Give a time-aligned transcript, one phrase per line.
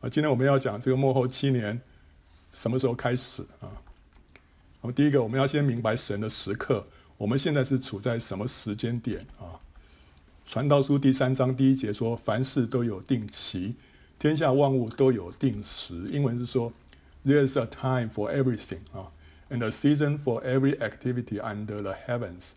[0.00, 1.78] 啊，今天我们要讲这个幕后七年
[2.54, 3.68] 什么时候开始啊？
[4.80, 6.86] 那么第一个，我们要先明白神的时刻，
[7.18, 9.60] 我们现在是处在什么时间点啊？
[10.46, 13.76] 传道书第三章第一节说：“凡事都有定期，
[14.18, 16.72] 天下万物都有定时。”英文是说
[17.26, 19.12] ：“There is a time for everything 啊
[19.50, 22.52] ，and a season for every activity under the heavens。”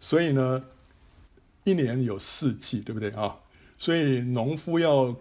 [0.00, 0.64] 所以呢，
[1.64, 3.36] 一年有四季，对不对啊？
[3.78, 5.14] 所以农夫要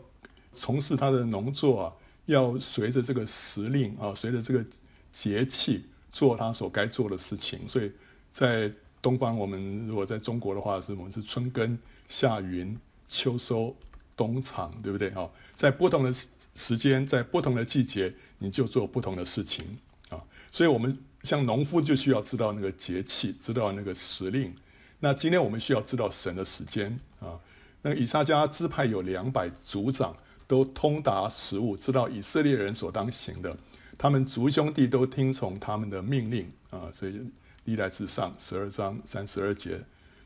[0.55, 1.93] 从事他的农作啊，
[2.25, 4.66] 要随着这个时令啊，随着这个
[5.11, 7.59] 节气做他所该做的事情。
[7.67, 7.91] 所以
[8.31, 8.71] 在
[9.02, 12.75] 东方，我们如果在中国的话，是我们是春耕、夏耘、
[13.07, 13.75] 秋收、
[14.16, 15.30] 冬藏，对不对啊？
[15.53, 16.11] 在不同的
[16.55, 19.77] 时间，在不同的季节，你就做不同的事情
[20.09, 20.17] 啊。
[20.52, 24.52] 所以我们像农夫就需要知道那个节气，知道那个时令。
[24.99, 27.38] 那今天我们需要知道神的时间啊。
[27.81, 30.16] 那以撒迦支派有两百族长，
[30.48, 33.55] 都通达时务，知道以色列人所当行的。
[33.98, 37.22] 他们族兄弟都听从他们的命令啊，所以
[37.64, 39.80] 历代志上十二章三十二节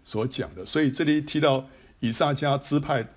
[0.03, 0.65] 所讲的。
[0.65, 1.63] 所以这里提到
[1.99, 3.07] 以萨迦支派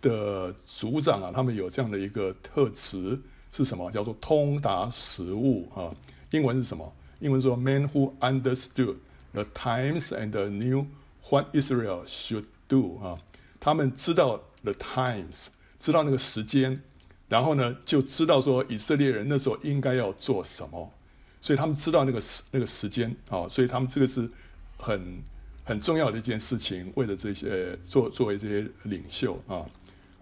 [0.00, 3.20] 的族长啊，他们有这样的一个特质
[3.52, 3.90] 是什么？
[3.90, 5.94] 叫做通达时务啊。
[6.30, 6.90] 英文是什么？
[7.20, 8.96] 英文说 “men who understood
[9.32, 10.86] the times and knew
[11.28, 13.18] what Israel should do” 啊。
[13.60, 15.46] 他们知道 the times，
[15.80, 16.82] 知道那个时间，
[17.28, 20.92] 然后呢，就知道说以色列人那时候应该要做什么，
[21.40, 24.28] 所以他们知道那个时那个时间啊，所以他们这个是
[24.76, 25.22] 很
[25.64, 29.66] 很重要的一件事情，为了这些作作为这些领袖啊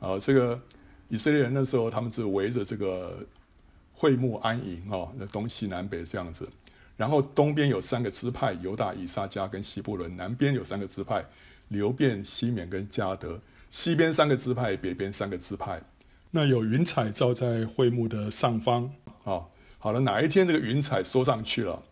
[0.01, 0.61] 啊，这个
[1.09, 3.27] 以色列人那时候他们是围着这个
[3.93, 6.49] 会幕安营啊，那东西南北这样子，
[6.97, 11.25] 然后东边有三个支派，犹大、以萨迦跟西布伦，南边有三个支派。
[11.69, 13.41] 流便、西缅跟迦得，
[13.77, 15.79] 西边三个支派，北边三个支派。
[16.31, 18.91] 那有云彩照在会幕的上方
[19.23, 19.45] 啊、
[19.79, 21.83] 好了，哪一天这个云彩收上去了，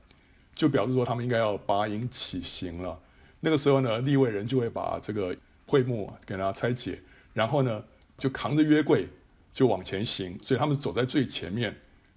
[0.54, 2.98] 就表示说他们应该要拔营起行了。
[3.38, 5.36] 那个时候呢，利未人就会把这个
[5.66, 6.98] 会幕给它拆解，
[7.34, 7.84] 然后呢，
[8.16, 9.06] 就扛着约柜
[9.52, 10.38] 就往前行。
[10.42, 11.70] 所以他们走在最前面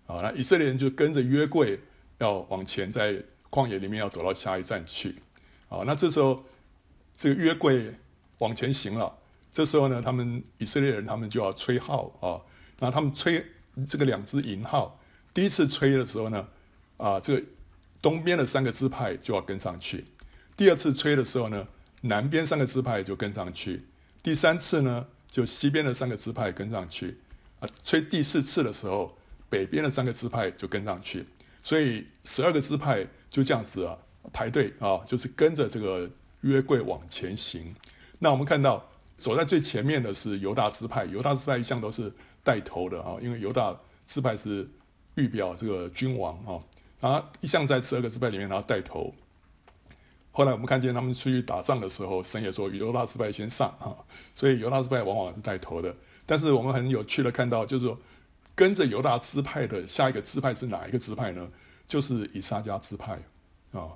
[0.05, 0.22] 啊。
[0.23, 1.78] 那以色列人就跟着约柜
[2.19, 5.13] 要往前，在旷野里面要走到下一站去
[5.67, 5.84] 啊。
[5.85, 6.41] 那这时候。
[7.19, 7.91] 这个约柜
[8.38, 9.11] 往前行了，
[9.57, 12.38] 这时候呢，他们以色列人他们就要吹号啊，
[12.78, 13.44] 那他们吹
[13.88, 15.00] 这个两只银号，
[15.34, 16.47] 第一次吹的时候呢，
[16.97, 17.44] 啊，这个
[18.00, 20.03] 东边的三个支派就要跟上去；
[20.56, 21.67] 第二次吹的时候呢，
[22.01, 23.79] 南边三个支派就跟上去；
[24.22, 27.16] 第三次呢，就西边的三个支派跟上去；
[27.59, 29.17] 啊，吹第四次的时候，
[29.50, 31.25] 北边的三个支派就跟上去。
[31.63, 33.97] 所以十二个支派就这样子啊
[34.31, 36.07] 排队啊，就是跟着这个。
[36.41, 37.73] 约柜往前行，
[38.19, 42.13] 那我们看到走在最前面的是犹大支派，犹大支派一向都是
[42.44, 44.69] 带头的啊，因为犹大支派是
[45.16, 46.61] 预表这个君王啊，
[47.01, 49.13] 他一向在十二个支派里面，他带头。
[50.31, 53.97] 后来我们看见他们出去打仗的时候，神也说犹大支派先上啊，
[54.35, 55.95] 所以犹大支派往往是带头的。
[56.28, 57.99] 但是我们很有趣的看到，就是说
[58.53, 61.49] 跟着犹大支派的下一个支派是哪一个支派呢？
[61.88, 63.19] 就是以撒迦支派
[63.72, 63.89] 啊，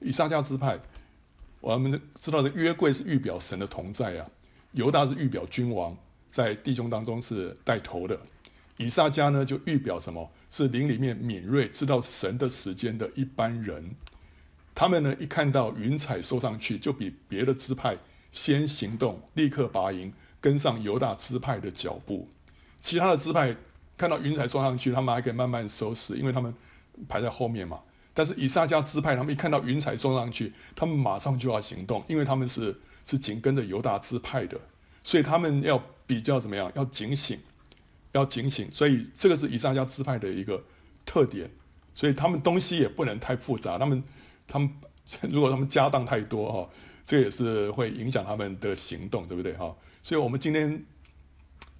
[0.00, 0.78] 以撒迦支派。
[1.60, 4.28] 我们知道的约柜是预表神的同在啊，
[4.76, 5.96] 犹大是预表君王，
[6.28, 8.20] 在弟兄当中是带头的，
[8.76, 10.30] 以撒家呢就预表什么？
[10.50, 13.96] 是灵里面敏锐，知道神的时间的一般人。
[14.74, 17.96] 他们呢一看到云彩收上去，就比别的支派
[18.32, 22.28] 先行动，立刻拔营，跟上犹大支派的脚步。
[22.82, 23.56] 其他的支派
[23.96, 26.54] 看到云彩收上去，他们还可以慢慢收拾，因为他们
[27.08, 27.80] 排在后面嘛。
[28.12, 34.60] 但是以撒家支派，他们一看到云彩送上去，他们马上就要行动，因为他们是是紧跟着犹大支派的，
[35.02, 36.70] 所以他们要比较怎么样？
[36.74, 37.38] 要警醒，
[38.12, 38.68] 要警醒。
[38.70, 40.62] 所以这个是以萨迦支派的一个
[41.06, 41.50] 特点。
[41.94, 44.02] 所以他们东西也不能太复杂，他们
[44.46, 44.70] 他们
[45.30, 46.70] 如果他们家当太多哈，
[47.06, 49.74] 这也是会影响他们的行动，对不对哈？
[50.02, 50.84] 所以我们今天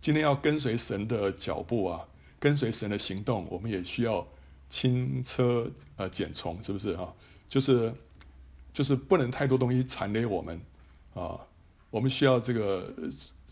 [0.00, 2.00] 今天要跟随神的脚步啊，
[2.38, 4.26] 跟随神的行动，我们也需要。
[4.68, 7.14] 轻车呃简从，是不是哈？
[7.48, 7.94] 就是
[8.72, 10.60] 就是不能太多东西缠累我们
[11.20, 11.40] 啊。
[11.90, 12.94] 我们需要这个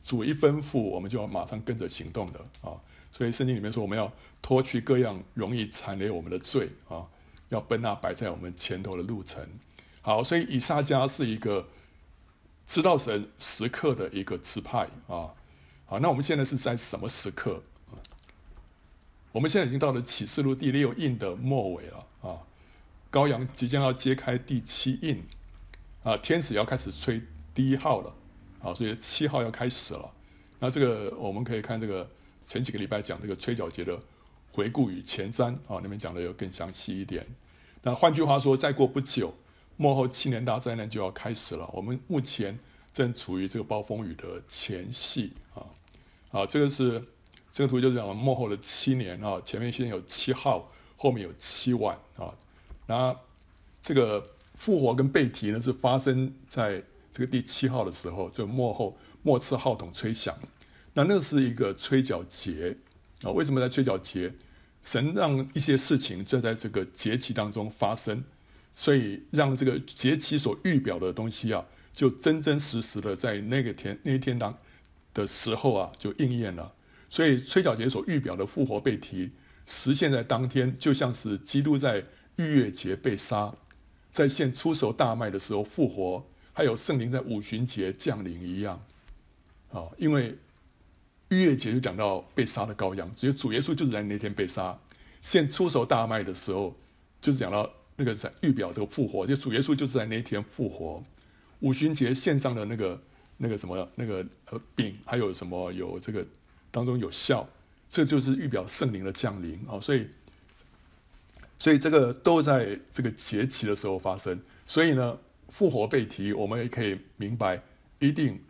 [0.05, 2.79] 主一吩咐，我们就要马上跟着行动的啊。
[3.11, 4.13] 所以圣经里面说，我们要
[4.43, 7.07] 脱去各样容易残累我们的罪啊，
[7.49, 9.49] 要奔那摆在我们前头的路程。
[10.03, 11.69] 好，所以以撒迦是一个
[12.67, 15.33] 知道神时刻的一个支派啊。
[15.87, 17.63] 好，那我们现在是在什么时刻？
[19.31, 22.39] 我们现在已经到了启示录第六印的末尾了啊，
[23.11, 25.25] 羔羊即将要揭开第七印
[26.03, 27.21] 啊，天使要开始吹
[27.55, 28.13] 第一号了
[28.63, 30.11] 啊，所以七号要开始了。
[30.59, 32.09] 那这个我们可以看这个
[32.47, 33.99] 前几个礼拜讲这个吹角节的
[34.53, 37.25] 回顾与前瞻啊，那边讲的有更详细一点。
[37.83, 39.35] 那换句话说，再过不久，
[39.77, 41.69] 幕后七年大灾难就要开始了。
[41.73, 42.59] 我们目前
[42.93, 45.67] 正处于这个暴风雨的前夕啊。
[46.31, 47.05] 啊，这个是
[47.53, 52.35] 这个图就是讲幕后的七年啊，前面先有七号，后面有七晚啊。
[52.87, 53.15] 那
[53.83, 56.83] 这个复活跟被提呢，是发生在
[57.15, 60.37] 这个第七号的时候，就末后末次号筒吹响。
[60.93, 62.77] 那那是一个吹角节
[63.23, 63.31] 啊。
[63.31, 64.35] 为什么在吹角节？
[64.83, 68.25] 神让一些事情就在这个节期当中发生，
[68.75, 71.65] 所以让这个节期所预表的东西啊，
[71.95, 74.59] 就真真实实的在那个天那一天当。
[75.15, 76.75] 的时候啊，就应验了。
[77.09, 79.31] 所以吹角节所预表的复活被提，
[79.65, 82.03] 实现在当天，就像是基督在
[82.35, 83.55] 逾越节被杀，
[84.11, 88.83] 在献初熟大麦的时候复活，还有圣灵在五旬节降临一样。
[89.71, 90.35] 啊，因为
[91.29, 94.75] 逾越节就讲到被杀的羔羊，所以主耶稣就是在那天被杀。
[95.21, 96.75] 献初熟大麦的时候，
[97.21, 101.05] 就是讲到那个在预表这个复活，就主耶稣就是在那天复活。
[101.61, 102.99] 五旬节献上的那个。
[103.37, 106.25] 那个什么，那个呃饼，还有什么有这个
[106.71, 107.45] 当中有酵，
[107.91, 110.07] 这就是预表圣灵的降临啊、哦，所以，
[111.59, 114.41] 所以这个都在这个节期的时候发生。
[114.69, 115.19] 所以呢，
[115.55, 117.63] 复活被提，我们也可以明白，
[118.01, 118.43] 一定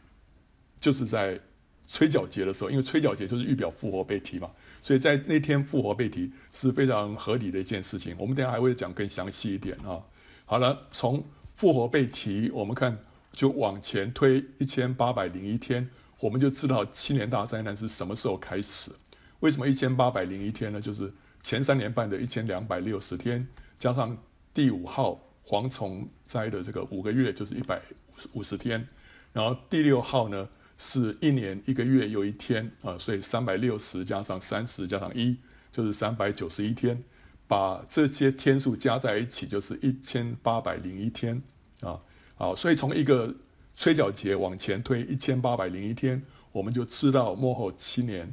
[0.81, 1.39] 就是在
[1.87, 4.51] 吹角节的时候，因为吹角节就是预表复活被提嘛，
[4.83, 8.17] 所以在那天复活被提是非常合理的一件事情。
[8.19, 10.01] 我们等下还会讲更详细一点啊、
[10.47, 11.23] 好了，从
[11.55, 12.99] 复活被提，我们看。
[13.35, 15.91] 就往前推一千八百零一天，
[16.21, 18.93] 我们就知道七年大灾难是什么时候开始。
[19.41, 20.81] 为什么一千八百零一天呢？
[20.81, 21.13] 就是
[21.43, 23.45] 前三年半的一千两百六十天，
[23.77, 24.17] 加上
[24.55, 27.81] 第五号蝗虫灾的这个五个月，就是一百
[28.33, 28.87] 五十天。
[29.33, 30.49] 然后第六号呢，
[30.79, 35.37] 是一年一个月又一天啊，所以三百六十加上三十加上一，
[35.71, 37.03] 就是三百九十一天。
[37.47, 41.43] 把这些天数加在一起，就是一千八百零一天
[41.83, 42.01] 啊。
[42.37, 43.33] 好，所以从一个
[43.77, 48.33] 吹角节往前推一千八百零一天，我们就知道末后七年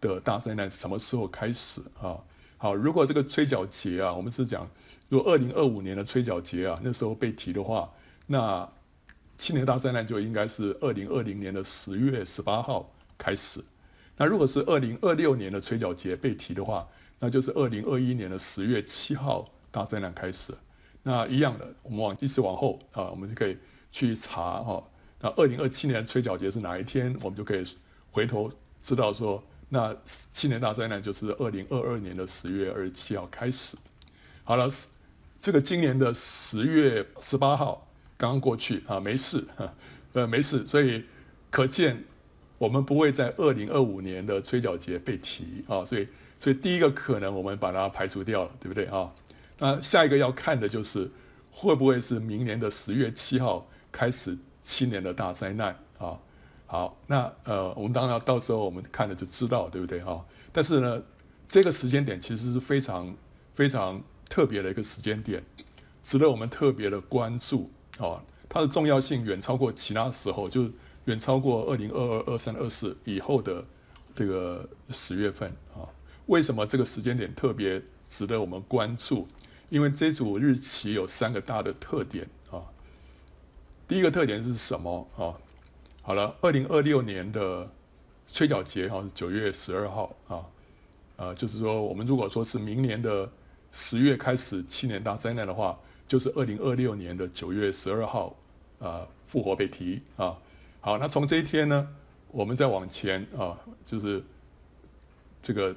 [0.00, 2.18] 的大灾难什么时候开始啊？
[2.56, 4.68] 好，如果这个吹角节啊，我们是讲，
[5.08, 7.90] 如果二零二五年的吹角节啊，那时候被提的话，
[8.26, 8.68] 那
[9.38, 13.64] 七年大灾难就应该是二零二零年的十月十八号开始。
[14.16, 16.86] 那如果是二零二六年的吹角节被提的话，
[17.20, 20.52] 那就是二零二一年的十月七号大灾难开始。
[21.04, 23.56] 那一样的，我们往一直往后啊，我们就可以
[23.90, 24.84] 去查哈。
[25.20, 27.16] 那二零二七年吹角节是哪一天？
[27.22, 27.64] 我们就可以
[28.10, 28.52] 回头
[28.82, 29.96] 知道说，那
[30.32, 33.76] 七年大灾难就是二零二二年的十月二十七号开始。
[34.44, 34.68] 好了，
[35.40, 37.86] 这个今年的十月十八号
[38.16, 39.44] 刚刚过去啊，没事，
[40.12, 40.66] 呃，没事。
[40.66, 41.04] 所以
[41.50, 42.04] 可见
[42.58, 45.84] 我们不会在二零二五年的吹角节被提啊。
[45.84, 46.06] 所以，
[46.38, 49.12] 所以第一个可能我们把它排除掉了，对不对啊？
[49.58, 51.10] 那下一个要看的就是，
[51.50, 56.18] 会不会是明年的十月七号开始七年的大灾难啊？
[56.66, 60.22] 好，那呃，我们当然到时候我们看了就知道，对不对哈？
[60.52, 61.02] 但是呢，
[61.48, 63.14] 这个时间点其实是非常
[63.54, 65.42] 非常特别的一个时间点，
[66.04, 68.22] 值得我们特别的关注啊。
[68.48, 70.72] 它的重要性远超过其他时候，就是
[71.04, 73.64] 远超过二零二二、二三、二四以后的
[74.14, 75.84] 这个十月份啊。
[76.26, 79.28] 为什么这个时间点特别值得我们关注？
[79.70, 82.64] 因为这组日期有三个大的特点啊，
[83.86, 85.36] 第一个特点是什么啊？
[86.00, 87.70] 好了，二零二六年的
[88.26, 90.40] 吹角节哈是九月十二号啊，
[91.16, 93.30] 呃，就是说我们如果说是明年的
[93.72, 98.36] 十月开始七年大灾难的话，就是二零二六年的九月十二号
[98.78, 100.36] 啊复活被提啊。
[100.80, 101.88] 好，那从这一天呢，
[102.30, 104.22] 我们再往前啊，就是
[105.42, 105.74] 这个。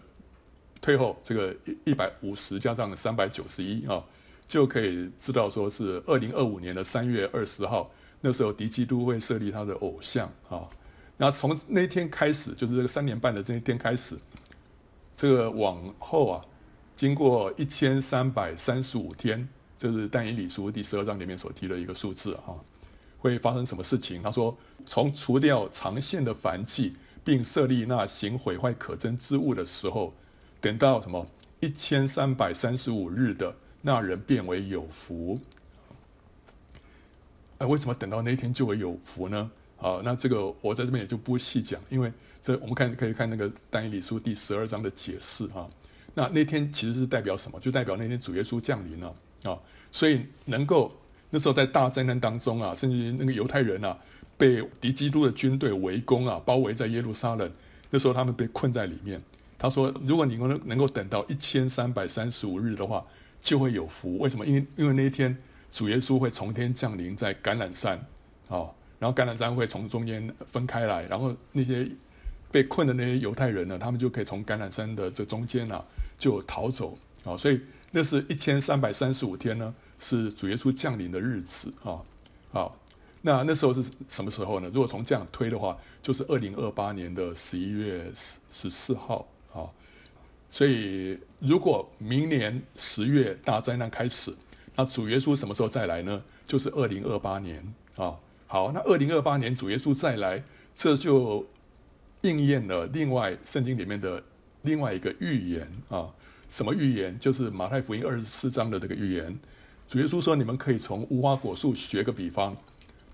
[0.82, 4.04] 退后这个一一百五十加上三百九十一啊，
[4.48, 10.68] 就可以知道说是二零二五年的三月二十号，那时候敌基督会设立他的偶像啊。
[11.18, 14.18] 那从那天开始，就是这个三年半的这一天开始，
[15.16, 16.44] 这个往后啊，
[17.02, 22.56] 经过一千三百三十五天，这是但以理书第十二章里面所提的一个数字哈，
[23.18, 24.22] 会发生什么事情？
[24.22, 24.56] 他说，
[24.86, 30.14] 从除掉长线的燔祭，并设立那行毁坏可憎之物的时候。
[30.60, 31.26] 等到什么
[31.60, 35.40] 一千三百三十五日的那人变为有福，
[37.58, 39.50] 哎，为什么等到那天就会有福呢？
[39.76, 45.68] 好，那这个我在这边也就不细讲，因为这我们看可以看那个但以理书第十二章的解释啊。
[46.14, 47.60] 那那天其实是代表什么？
[47.60, 49.58] 就代表那天主耶稣降临了啊。
[49.92, 50.92] 所以能够
[51.30, 53.98] 那时候在大灾难当中啊，甚至那个犹太人啊，
[54.38, 57.52] 被敌基督的军队围攻啊，包围在耶路撒冷。
[57.90, 59.22] 那时候他们被困在里面。
[59.58, 63.06] 他说：“如果你能能够等到一千三百三十五日的话，
[63.44, 64.18] 就会有福。
[64.18, 64.44] 为什么？
[64.44, 65.38] 因为因为那一天
[65.72, 68.04] 主耶稣会从天降临在橄榄山，
[68.48, 71.88] 哦，然后橄榄山会从中间分开来，然后那些
[72.52, 75.84] 被困的那些犹太人呢，他们就可以从橄榄山的这中间啊
[76.20, 76.98] 就逃走。
[77.24, 82.02] 啊，所以那是一千三百三十五天呢，是主耶稣降临的日子啊。
[82.52, 82.78] 好，
[83.22, 84.70] 那那时候是什么时候呢？
[84.74, 89.70] 如果从这样推的话，就是二零二八年的十一月十十四号。”啊，
[90.50, 94.34] 所以如果明年十月大灾难开始，
[94.76, 96.24] 那主耶稣什么时候再来呢？
[96.48, 97.62] 就是二零二八年
[97.98, 98.18] 啊。
[98.48, 100.44] 好，那二零二八年主耶稣再来，
[100.76, 101.46] 这就
[102.22, 104.24] 应验了另外圣经里面的
[104.62, 106.10] 另外一个预言啊。
[106.50, 107.18] 什么预言？
[107.18, 109.40] 就是马太福音二十四章的这个预言。
[109.88, 112.56] 主耶稣说：“你们可以从无花果树学个比方，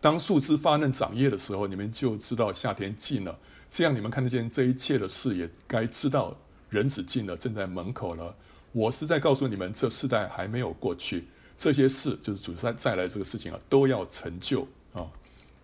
[0.02, 3.38] 当树枝发嫩长叶的时候，你们就知道夏天近了。”
[3.70, 6.36] 这样你们看得见这一切的事，也该知道
[6.70, 8.36] 人子近了，正在门口了。
[8.72, 11.28] 我是在告诉你们，这世代还没有过去，
[11.60, 15.06] 这些事就是主再再来这个事情啊，都要成就啊。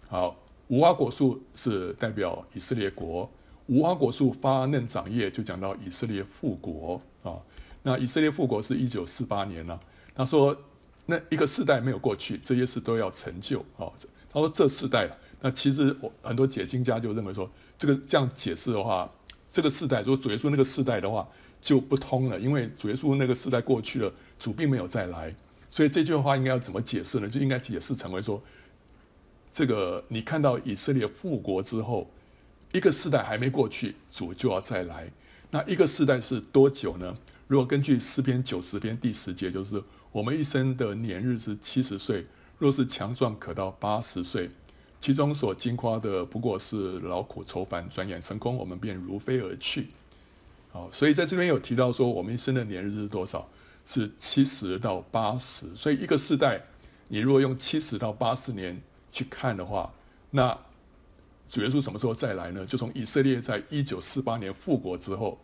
[0.08, 0.36] 好，
[0.74, 3.30] 无花果树是代表以色列国，
[3.68, 7.38] 无花果树发嫩长叶，就讲到以色列复国啊。
[7.84, 9.80] 那以色列复国是一九四八年呢、
[10.16, 10.58] 他说，
[11.06, 13.86] 那一个世代没有过去，这些事都要成就啊。
[14.32, 15.16] 他说这世代了。
[15.42, 19.08] 那其实我很多解经家就认为说，这个这样解释的话，
[19.52, 21.28] 这个世代如果主耶稣那个世代的话
[21.62, 25.36] 就不通了，因为主耶稣那个世代过去了，主并没有再来，
[25.70, 27.30] 所以这句话应该要怎么解释呢？
[27.30, 28.42] 就应该解释成为说，
[29.54, 32.10] 这个你看到以色列复国之后，
[32.74, 35.12] 一个世代还没过去，主就要再来。
[35.52, 37.16] 那一个世代是多久呢？
[37.48, 39.82] 如果根据诗篇九十篇第十节，就是
[40.12, 42.26] 我们一生的年日是七十岁，
[42.58, 44.50] 若是强壮，可到八十岁。
[45.00, 49.90] 其中所经夸的不过是劳苦愁烦，转眼成空，我们便如飞而去。
[50.72, 53.48] 好，所以在这边有提到说，我们一生的年日是多少？
[53.86, 55.68] 是七十到八十。
[55.76, 56.64] 所以一个世代，
[57.10, 58.82] 你如果用七十到八十年
[59.14, 59.94] 去看的话，
[60.32, 60.58] 那
[61.48, 62.66] 主耶稣什么时候再来呢？
[62.66, 65.38] 就从以色列在一九四八年复国之后，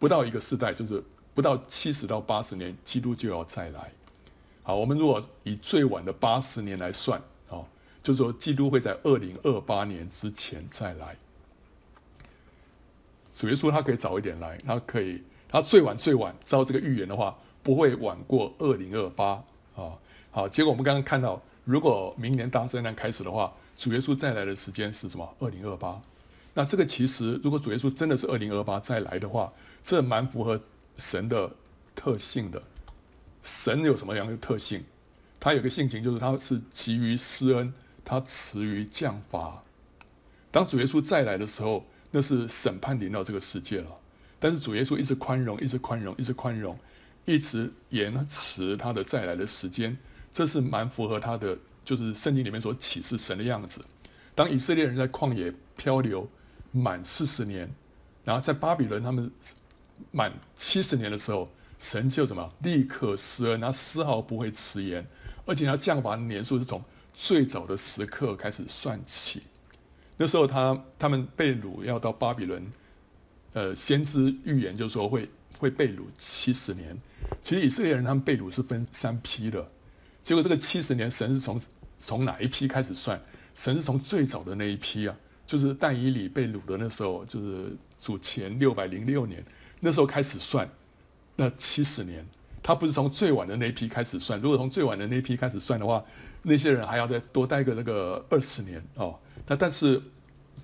[0.00, 1.02] 不到一个世代，就是
[1.32, 3.92] 不到七十到八十年，基督就要再来。
[4.64, 7.22] 好，我们如果以最晚的八十年来算。
[7.48, 7.64] 哦
[8.02, 11.16] 就是说，基督会在二零二八年之前再来。
[13.34, 19.42] 主耶稣他可以早一点来，他可以，他最晚最晚照这个预言的话，不会晚过二零二八
[19.74, 19.96] 啊。
[20.30, 25.34] 好，结果我们刚刚看到，如果明年大灾难开始的话，主耶稣再来的时间是什么？
[25.38, 26.00] 二零二八。
[26.54, 29.52] 那这个其实，如果主耶稣真的是二零二八再来的话，
[29.82, 30.60] 这蛮符合
[30.98, 31.50] 神的
[31.94, 32.62] 特性的。
[33.42, 34.84] 神有什么样的特性？
[35.40, 37.72] 他有个性情，就是他是急于施恩。
[38.06, 39.62] 他迟于降罚。
[40.50, 43.90] 当主耶稣再来的时候，那是审判临到这个世界了。
[44.38, 46.78] 但是主耶稣一直宽容，一直宽容，一直宽容，
[47.24, 49.96] 一直延迟他的再来的时间。
[50.34, 53.82] 这是蛮符合他的，就是圣经里面所启示神的样子。
[54.34, 56.28] 当以色列人在旷野漂流
[56.72, 57.72] 满四十年，
[58.24, 59.30] 然后在巴比伦他们
[60.10, 61.48] 满七十年的时候，
[61.78, 65.06] 神就怎么立刻施恩，他丝毫不会迟延，
[65.46, 66.84] 而且他降罚的年数是从。
[67.16, 69.40] 最早的时刻开始算起，
[70.16, 72.72] 那时候他他们被掳要到巴比伦，
[73.52, 77.00] 呃，先知预言就是说会会被掳七十年。
[77.40, 79.64] 其实以色列人他们被掳是分三批的，
[80.24, 81.60] 结果这个七十年神是从
[82.00, 83.20] 从哪一批开始算？
[83.54, 85.14] 神是从最早的那一批啊，
[85.46, 89.44] 就是但以理被掳的那时候，就是主前六百零六年
[89.80, 90.68] 那时候开始算，
[91.36, 92.26] 那七十年。
[92.66, 96.02] 他不是从最晚的那一批开始算，如果从最晚的那一批开始算的话，
[96.40, 99.18] 那些人还要再多待个那个二十年哦。
[99.46, 100.00] 那但是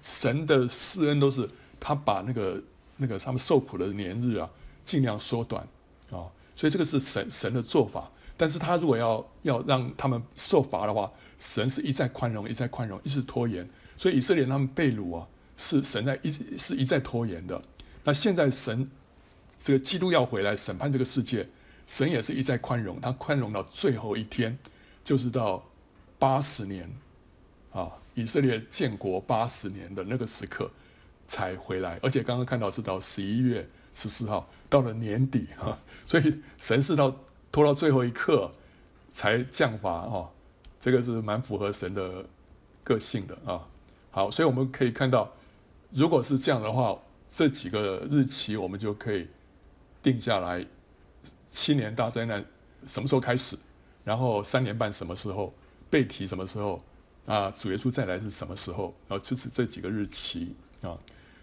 [0.03, 1.47] 神的施恩都是
[1.79, 2.63] 他把那个
[2.97, 4.49] 那个他们受苦的年日啊
[4.83, 5.63] 尽量缩短
[6.09, 8.11] 啊、哦，所以这个是神神的做法。
[8.41, 13.69] 但是他如果要要让他们受罚的话，神是一再宽容，一再宽容，一直拖延。
[13.99, 15.29] 所以以色列他们被掳啊，
[15.59, 17.61] 是神在一是一再拖延的。
[18.03, 18.91] 那现在神
[19.59, 21.47] 这个基督要回来审判这个世界。
[21.87, 24.57] 神也是一再宽容，他宽容到最后一天，
[25.05, 25.63] 就是到
[26.19, 26.89] 八十年，
[27.73, 30.71] 啊，以色列建国八十年的那个时刻
[31.27, 37.13] 才回来，而且刚刚看到是到十一月十四号，到了年底哈，所以神是到
[37.53, 38.51] 拖到最后一刻
[39.11, 40.31] 才降罚哦，
[40.79, 42.25] 这个是蛮符合神的
[42.85, 43.67] 个性的啊。
[44.11, 45.33] 好，所以我们可以看到，
[45.91, 46.97] 如果是这样的话，
[47.29, 49.29] 这几个日期我们就可以
[50.03, 50.65] 定下来。
[51.53, 52.45] 七年大灾难
[52.87, 53.57] 什么时候开始？
[54.05, 55.53] 然后三年半什么时候？
[55.91, 56.81] 被提什么时候？
[57.27, 58.95] 啊，主耶稣再来是什么时候？
[59.09, 60.97] 然后就是这几个日期啊。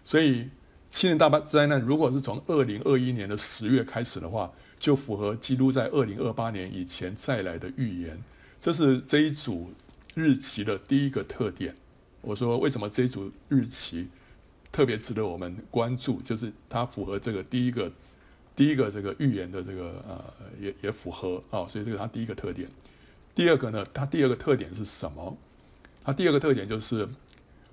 [0.04, 0.48] 所以
[0.90, 8.18] 七年大灾难如果是从二零二一年的十月开始的话，就符合基督在二零二八年以前再来的预言。
[8.60, 9.70] 这是这一组
[10.14, 11.74] 日期的第一个特点。
[12.20, 14.08] 我说为什么这一组日期
[14.72, 16.20] 特别值得我们关注？
[16.22, 17.92] 就是它符合这个第一个
[18.56, 20.24] 第一个这个预言的这个呃
[20.60, 22.68] 也也符合啊、所以这个它第一个特点。
[23.34, 25.36] 第二个呢，它第二个特点是什么？
[26.02, 27.08] 它第二个特点就是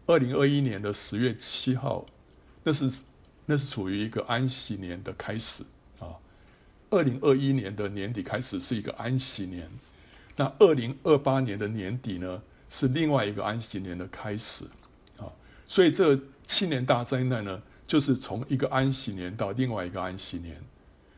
[0.05, 2.05] 二零二一年的十月七号，
[2.65, 2.91] 那是
[3.45, 5.63] 那是处于一个安息年的开始
[6.00, 6.19] 啊。
[6.89, 9.69] 二零二一年的年底开始是一个安息年，
[10.36, 14.65] 那二零二八年的年底呢，是另外一个安息年的开始
[15.17, 15.31] 啊。
[15.69, 20.62] 所以这七年大灾难呢，就是从一个安息年到另外一个安息年。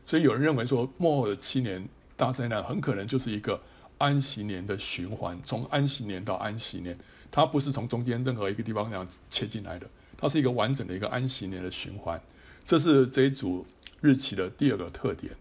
[0.06, 3.60] 所以有人认为说，末后的七年大灾难很可能就是一个。
[3.98, 6.96] 安息年的循环，从安息年到安息年，
[7.32, 12.20] 它不是从中间任何一个地方那样切进来的，它是一个完整的一个安息年的循环。
[12.66, 13.64] 这是这一组
[14.02, 15.34] 日期的第二个特点。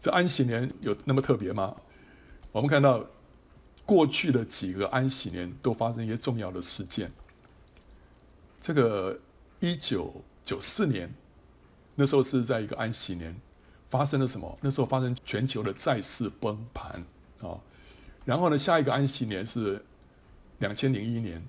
[0.00, 1.74] 这安息年有那么特别吗？
[2.52, 3.04] 我们看到
[3.84, 7.10] 过去的几个安息年都发生一些重要的事件。
[8.60, 9.18] 这个
[9.58, 11.12] 一九九四年，
[11.94, 13.34] 那时候是在一个安息年，
[13.88, 14.58] 发生了什么？
[14.60, 17.04] 那时候发生全球的债市崩盘。
[17.40, 17.58] 啊，
[18.24, 19.82] 然后呢，下一个安息年是
[20.58, 21.42] 两千零一年，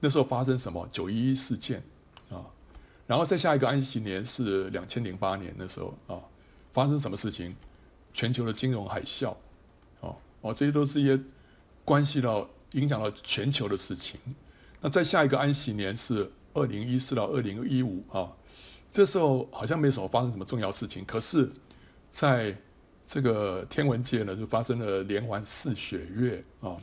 [0.00, 0.88] 那时候发生什么？
[0.90, 1.82] 九一一事件
[2.30, 2.42] 啊，
[3.06, 6.18] 然后再下一个安息年是两千零八年的时候啊，
[6.72, 7.54] 发生什么事情？
[8.12, 9.34] 全球的金融海啸，
[10.00, 11.16] 哦哦，这些都是一些
[11.84, 14.18] 关系到影响到全球的事情。
[14.80, 18.32] 那再下一个安息年是二零一四到二零一五啊，
[18.90, 21.48] 这时候好像没什么发生什么重要事情，可是，
[22.10, 22.56] 在
[23.06, 26.76] 这个天文界呢，就发生了连环四血月啊，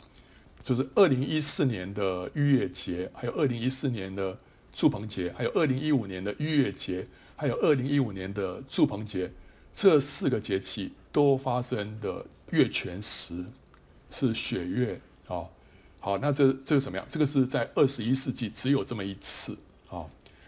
[0.67, 4.38] 就是二零一四年的逾越节，还有二零一四年的
[4.74, 7.07] 祝棚节，还有二零一五年的逾越节，
[7.38, 9.31] 还有二零一五年的祝棚节，
[9.74, 13.46] 这四个节气都发生的月全食
[14.09, 15.48] 是血月啊。
[16.01, 17.07] 好，那这这个怎么样？
[17.09, 19.57] 这个是在二十一世纪只有这么一次
[19.89, 20.05] 啊。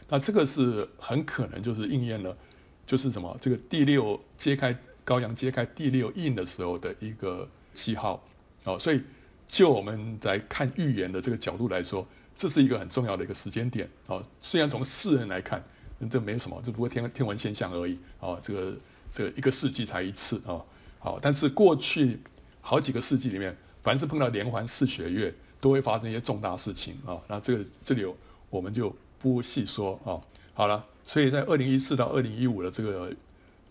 [0.09, 2.37] 那这个是很可能就是应验了，
[2.85, 3.37] 就是什么？
[3.39, 4.77] 这个第六揭开。
[5.05, 8.23] 高阳揭开第六印的时候的一个记号，
[8.65, 9.01] 哦，所以
[9.49, 12.07] 就我们来看预言的这个角度来说，
[12.37, 15.61] 这是一个很重要的一个时间点，哦，虽然从世人来看，
[16.09, 18.77] 这没什么，这不过天天文现象而已，哦，这个
[19.11, 20.63] 这一个世纪才一次，哦，
[20.99, 22.19] 好，但是过去
[22.61, 28.15] 好几个世纪里面，凡是碰到连环四血月，都会发生一些重大事情，啊，那这个这里有
[28.49, 30.21] 我们就不细说，啊，
[30.53, 33.11] 好了，所以在二零一四到二零一五的这个。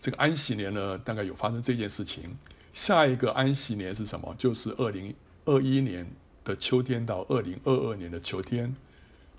[0.01, 2.23] 这个安息年呢，大概有发生这件事情。
[2.71, 4.33] 下一个安息年是什么？
[4.37, 5.13] 就是二零
[5.49, 6.05] 二一年
[6.43, 8.75] 的秋天到二零二二年的秋天。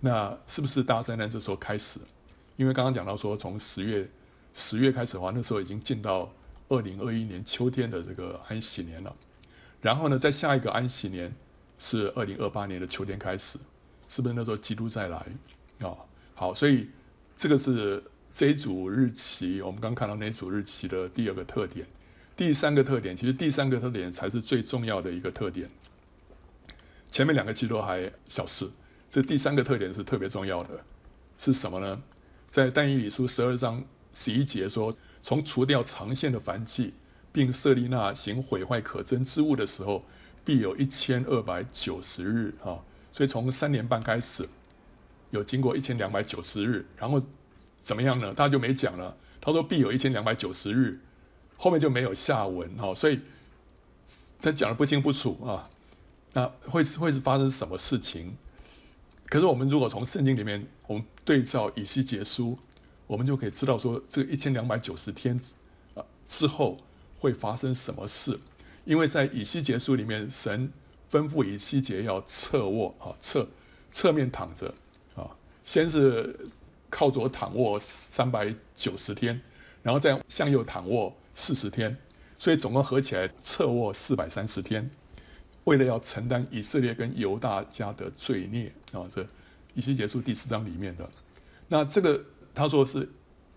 [0.00, 2.00] 那是不是大灾难这时候开始？
[2.56, 4.08] 因为刚刚讲到说，从十月
[4.52, 6.32] 十月开始的话，那时候已经进到
[6.68, 9.14] 二零二一年秋天的这个安息年了。
[9.80, 11.32] 然后呢，在下一个安息年
[11.78, 13.58] 是二零二八年的秋天开始，
[14.08, 15.16] 是不是那时候基督再来？
[15.80, 15.96] 啊，
[16.34, 16.88] 好，所以
[17.36, 18.02] 这个是。
[18.32, 21.84] 这一组日期，我们刚看到那组日期的第二个特点，
[22.36, 25.68] 第三个特点，其实第三个特点才是最重要的一个特点。
[27.10, 28.68] 前面两个其实都还小事，
[29.10, 30.70] 这第三个特点是特别重要的，
[31.36, 32.00] 是什么呢？
[32.48, 36.94] 在但以理书十二章十一节说，从除掉长线的凡祭，
[37.32, 40.04] 并设立那行毁坏可憎之物的时候，
[40.44, 42.78] 必有一千二百九十日啊。
[43.12, 44.48] 所以从三年半开始，
[45.30, 47.20] 有经过一千两百九十日，然后。
[47.82, 48.34] 怎么样呢？
[48.36, 49.16] 他就没讲了。
[49.40, 51.00] 他说必有一千两百九十日，
[51.56, 53.18] 后面就没有下文哈，所以
[54.42, 55.69] 他讲的不清不楚啊。
[56.32, 58.36] 那会会是发生什么事情？
[59.26, 62.58] 可是我们如果从圣经里面，我们对照以西结书，
[63.06, 65.40] 我们就可以知道说，这一千两百九十天
[65.94, 66.78] 啊之后
[67.18, 68.38] 会发生什么事。
[68.84, 70.72] 因为在以西结书里面，神
[71.10, 73.48] 吩咐以西结要侧卧啊，侧
[73.92, 74.74] 侧面躺着
[75.14, 75.30] 啊，
[75.64, 76.48] 先是。
[76.92, 79.40] 靠左躺卧三百九十天，
[79.80, 81.96] 然后再向右躺卧四十天，
[82.36, 84.90] 所以总共合起来侧卧四百三十天，
[85.64, 89.26] 为了要承担以色列跟犹大家的罪孽啊，这
[89.74, 91.08] 以西结书第四章里面的。
[91.68, 93.08] 那这个他说是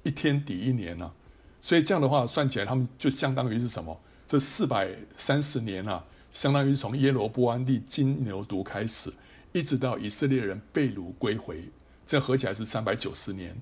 [0.04, 1.14] 一天抵一年呐、啊，
[1.62, 4.00] 所以这样的话算起来，他们就相当于是什么？
[4.28, 9.12] 这四百三十年啊，相当于从耶罗波安立金牛犊开始，
[9.52, 11.64] 一直到以色列人被掳归回。
[12.06, 13.56] 这合起来是三百九十年，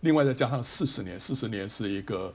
[0.00, 2.32] 另外再加上四十年，四十年是一个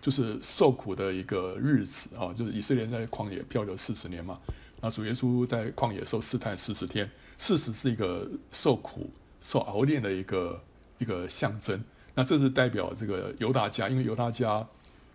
[0.00, 4.38] 就是受苦的一个日子啊，就是以色列在旷野漂流四十年嘛。
[4.84, 10.62] 那主耶稣在旷野受试探四十天，四十是一个受苦、受熬炼的一个
[10.98, 11.82] 一个象征。
[12.14, 14.68] 那这是代表这个犹大家，因为犹大家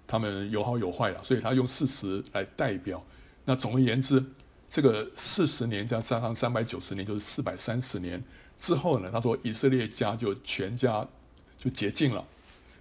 [0.07, 3.05] 他们有好有坏了，所以他用四十来代表。
[3.45, 4.25] 那总而言之，
[4.71, 8.23] 这个四十年加上三百九十年，就是四百三十年
[8.57, 11.07] 之后呢，他说以色列家就全家
[11.59, 12.25] 就洁净了。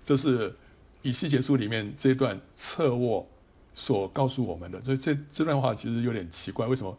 [0.06, 0.56] 这是
[1.02, 3.28] 以西结书里面这段侧卧
[3.78, 4.80] 所告诉我们的。
[4.82, 6.98] 所以这这段话其实有点奇怪，为什么？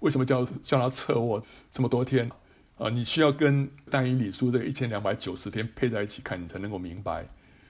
[0.00, 2.30] 为什么叫叫他侧卧这么多天？
[2.76, 7.26] 啊，你需要跟但以理书这一千两百九十天配在一起看，你才能够明白。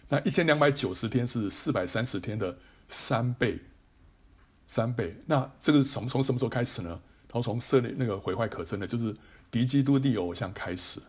[0.08, 3.58] 那一千两百九十天是四百三十天的三倍，
[4.66, 5.14] 三倍。
[5.26, 6.88] 那这个是从从什么时候开始呢？
[6.88, 9.14] 然后从设立那个毁坏可憎的，就是
[9.50, 11.00] 敌基督的偶像开始。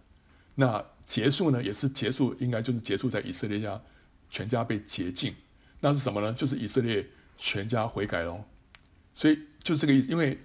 [0.53, 3.81] 那结束呢，也是结束，应该就是结束在以色列家
[4.29, 5.33] 全家被洁净。
[5.79, 6.33] 那是什么呢？
[6.33, 7.07] 就是以色列
[7.37, 8.43] 全家悔改喽。
[9.13, 10.37] 所以就这个意思，因为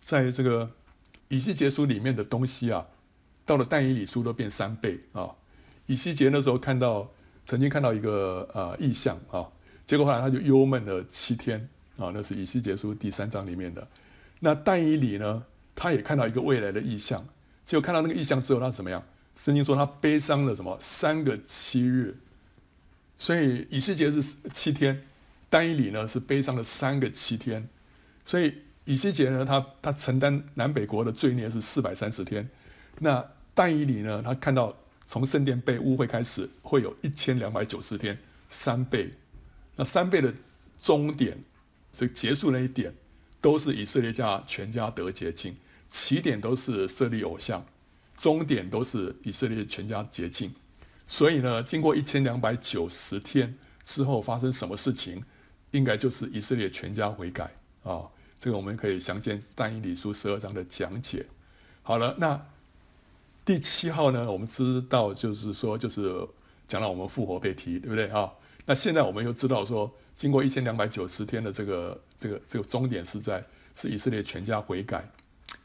[0.00, 0.70] 在这个。
[1.28, 2.86] 以西结书里面的东西啊，
[3.46, 5.30] 到了但以理书都变三倍啊。
[5.86, 7.10] 以西结那时候看到，
[7.46, 9.48] 曾经看到一个呃异象啊，
[9.86, 12.12] 结果后来他就忧闷了七天啊。
[12.12, 13.88] 那是以西结书第三章里面的。
[14.40, 15.42] 那但以理呢，
[15.74, 17.26] 他也看到一个未来的异象，
[17.64, 19.02] 结果看到那个异象之后，他怎么样？
[19.34, 20.76] 圣经说他悲伤了什么？
[20.82, 22.14] 三个七日。
[23.16, 24.20] 所以以西结是
[24.52, 25.02] 七天，
[25.52, 27.68] 丹以理呢是悲伤了三个七天，
[28.24, 28.54] 所以。
[28.84, 32.50] 以西结呢，他他承担南北国的罪孽是四百三十天，
[32.98, 38.18] 那丹以理呢，他看到从圣殿被污秽开始，会有一千两百九十天，
[38.50, 39.12] 三倍，
[39.76, 40.34] 那三倍的
[40.80, 41.44] 终点，
[41.92, 42.92] 这结束那一点，
[43.40, 45.54] 都是以色列家全家得洁净，
[45.88, 47.64] 起点都是设立偶像，
[48.16, 50.52] 终点都是以色列全家洁净，
[51.06, 55.22] 所以呢，经过一千两百九十天之后发生什么事情，
[55.72, 57.50] 应该就是以色列全家悔改
[57.82, 58.08] 啊。
[58.40, 61.26] 这个我们可以详见但以理书十二章的讲解。
[61.82, 62.40] 好了，那
[63.44, 64.30] 第七号呢？
[64.30, 66.26] 我们知道就是说，就是
[66.66, 68.32] 讲到我们复活被提，对不对啊？
[68.66, 75.08] 那现在我们又知道说，经过一千两百九十天的这个这个这个终点是在是以色列全家悔改。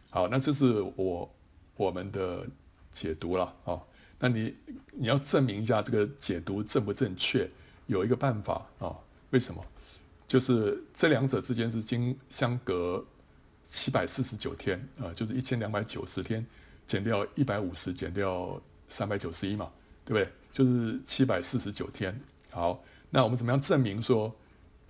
[0.09, 1.35] 好，那这是我
[1.75, 2.47] 我们的
[2.91, 3.79] 解读了啊。
[4.19, 4.55] 那你
[4.91, 7.47] 你要证明一下这个解读正不正确，
[7.85, 8.95] 有一个办法啊？
[9.29, 9.63] 为什么？
[10.27, 13.03] 就是这两者之间是经相隔
[13.69, 16.45] 七百四十九天啊，就是一千两百九十天，
[16.85, 19.71] 减掉一百五十，减掉三百九十一嘛，
[20.03, 20.31] 对不对？
[20.51, 22.19] 就是七百四十九天。
[22.49, 24.33] 好，那我们怎么样证明说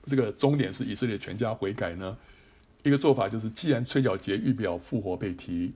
[0.06, 2.18] 这个终点是以色列全家悔改呢？
[2.84, 5.74] 一个做法就是，既然吹角节预表复活被提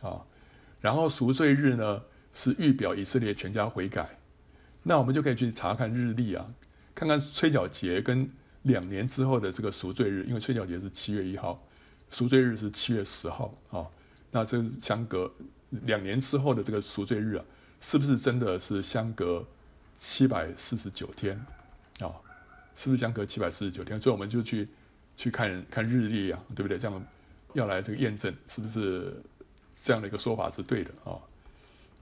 [0.00, 0.20] 啊，
[0.80, 2.02] 然后赎罪日呢
[2.34, 4.18] 是预表以色列全家悔改，
[4.82, 6.46] 那我们就可以去查看日历啊，
[6.94, 8.30] 看看吹角节跟
[8.62, 11.60] 两年之后的这个赎罪日，因为吹角节是七月一号，
[12.10, 13.86] 赎罪日是七月十号啊。
[14.30, 15.32] 那这相隔
[15.70, 17.44] 两年之后的这个赎罪日啊，
[17.80, 19.44] 是不是真的是相隔
[19.96, 21.36] 七百四十九天
[22.00, 22.14] 啊？
[22.74, 24.00] 是不是相隔七百四十九天？
[24.00, 24.66] 所以我们就去
[25.16, 26.78] 去看看日历啊，对不对？
[26.78, 27.06] 这样
[27.52, 29.14] 要来这个验证是不是
[29.82, 31.18] 这样的一个说法是对的啊？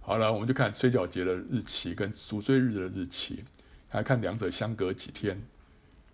[0.01, 3.45] 好了，我们就看吹角节的日期跟赎罪日的日期，
[3.91, 5.41] 来看两者相隔几天。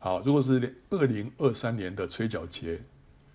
[0.06, 2.80] 好，如果是二零二三年的吹角节，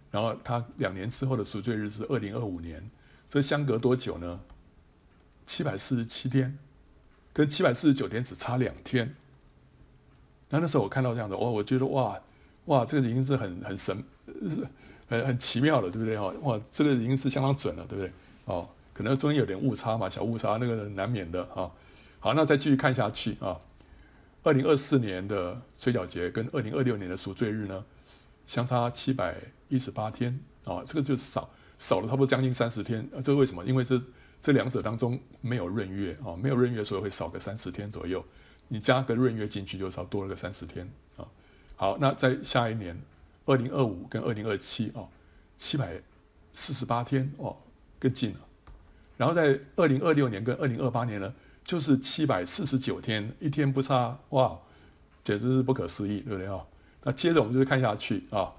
[0.09, 2.89] 然后他两年之后的赎罪日是二零二五年，
[3.27, 4.39] 这相隔多久呢？
[5.45, 6.57] 七百四十七天，
[7.33, 9.13] 跟七百四十九天只差两天。
[10.47, 12.17] 那那时候我看到这样的，哇，我觉得哇
[12.67, 14.01] 哇，这个已经是很很神，
[15.09, 16.17] 很很奇妙了，对不对？
[16.17, 18.13] 哈，哇，这个已经是相当准了，对不对？
[18.45, 21.69] 哦，可能中间有点误差嘛，小误差，那个难免的啊。
[22.21, 23.59] 好，那再继续看下去啊。
[24.43, 27.85] 二零二四年的吹角节跟二零二六年的赎罪日呢，
[28.47, 29.35] 相差七百
[29.69, 33.01] 一十八天啊，这个就少少了差不多将近三十天。
[33.15, 33.63] 啊，这个为什么？
[33.63, 34.01] 因为这
[34.41, 38.25] 这两者当中没有闰月啊，没有闰月，所以会少个三十天左右。
[38.67, 41.27] 你加个闰月进去，就少多了个三十天啊。
[41.75, 42.99] 好，那在下一年
[43.45, 45.05] 二零二五跟二零二七啊，
[45.59, 46.01] 七百
[46.55, 47.55] 四十八天哦，
[47.99, 48.39] 更近了。
[49.17, 51.31] 然后在二零二六年跟二零二八年呢？
[51.63, 54.59] 就是七百四十九天，一天不差，哇，
[55.23, 56.65] 简直是不可思议，对不对啊？
[57.03, 58.51] 那接着我们就是看下去啊，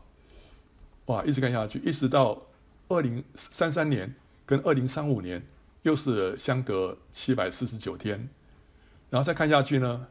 [1.07, 2.41] 哇，一直看下去，一直到
[2.89, 4.15] 二零三三年
[4.47, 5.45] 跟二零三五年，
[5.83, 8.29] 又是相隔七百四十九天，
[9.11, 10.07] 然后再看下去呢，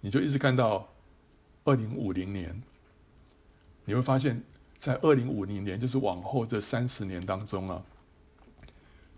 [0.00, 0.88] 你就一直看到
[1.64, 2.62] 二零五零年，
[3.84, 4.42] 你会发现
[4.78, 7.82] 在二零五零年，就是往后这三十年当中啊，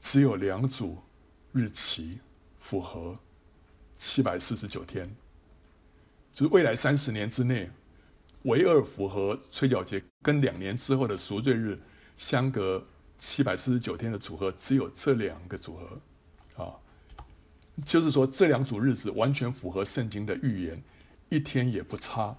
[0.00, 0.98] 只有两组
[1.52, 2.20] 日期。
[2.66, 3.16] 符合
[3.96, 5.08] 七百四十九天，
[6.34, 7.70] 就是未来三十年之内，
[8.42, 11.78] 唯二符合吹角节跟两年之后的赎罪日
[12.18, 12.82] 相隔
[13.20, 16.74] 七百四十九天的组合，只有这两个组合啊。
[17.84, 20.82] 就是说这两组日子完全符合圣经的预言，
[21.28, 22.36] 一天也不差。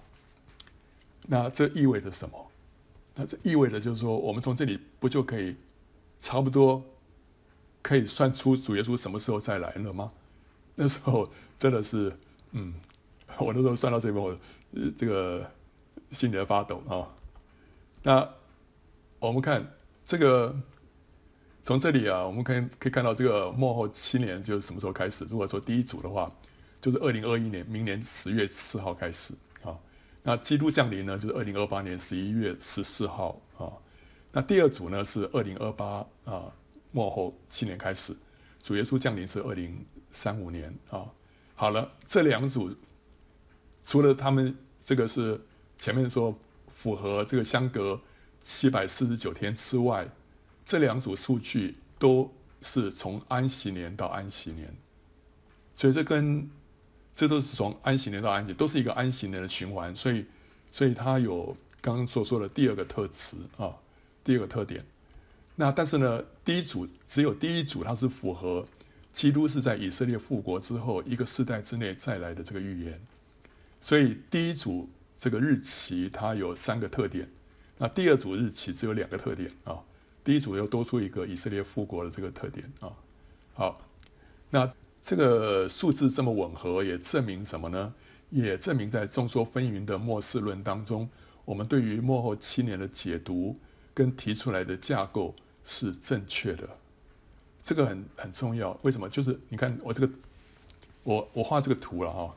[1.26, 2.50] 那这意味着什么？
[3.14, 5.56] 那这意味着就是说，我们从这里不就可以
[6.20, 6.84] 差不多
[7.88, 10.12] 可以算出主耶稣什么时候再来了吗？
[10.74, 11.26] 那时候
[11.58, 12.14] 真的是，
[12.50, 12.74] 嗯，
[13.38, 14.38] 我那时候算到这边，我
[14.94, 15.50] 这个
[16.10, 17.08] 心里在发抖啊。
[18.02, 18.28] 那
[19.18, 19.66] 我们看
[20.04, 20.54] 这个，
[21.64, 25.26] 从这里啊，我们可以可以看到这个末后七年就是什么时候开始？
[25.30, 26.30] 如果说第一组的话，
[26.82, 29.74] 就是二零二一年，明年十月四号开始啊。
[30.22, 33.72] 那基督降临呢，就是二零二八年十一月十四号啊。
[34.30, 36.52] 那第二组呢是二零二八啊，
[36.98, 38.16] 末后七年开始，
[38.62, 41.06] 主耶稣降临是二零三五年啊。
[41.54, 42.74] 好了，这两组
[43.84, 45.40] 除了他们这个是
[45.76, 46.36] 前面说。
[46.78, 48.00] 符合这个相隔
[48.40, 50.08] 七百四十九天之外，
[50.64, 52.32] 这两组数据都
[52.62, 54.72] 是从安息年到安息年，
[55.74, 56.48] 所以这跟
[57.16, 60.24] 这都是从安息年到安息，都是一个安息年的循环，所以
[60.70, 63.74] 所以它有刚刚所说的第二个特词啊，
[64.22, 64.86] 第二个特点。
[65.58, 68.66] 那但是呢，第一组只有第一组它是符合
[69.12, 72.98] 基督是在以色列复国之后一个世代之内再来的这个预言，
[73.80, 74.88] 所以第一组。
[75.20, 77.28] 这个日期它有三个特点，
[77.76, 79.76] 那第二组日期只有两个特点啊。
[80.22, 82.92] 第一组又多出一个以色列复国的这个特点啊。
[83.52, 83.80] 好，
[84.48, 84.70] 那
[85.02, 87.92] 这个数字这么吻合，也证明什么呢？
[88.30, 91.10] 也证明在众说纷纭的末世论当中，
[91.44, 93.58] 我们对于末后七年的解读
[93.92, 95.34] 跟提出来的架构
[95.68, 96.66] 是正确的。
[97.62, 98.74] 这个很很重要。
[98.82, 99.06] 为什么？
[99.10, 100.12] 就是你看我这个，
[101.02, 102.34] 我我画这个图了哈，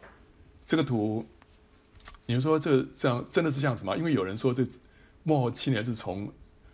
[0.67, 1.25] 这个图。
[2.25, 3.95] 你说这这样真的是这样子吗？
[3.95, 4.65] 因为有人说这
[5.23, 6.31] 末后七年是从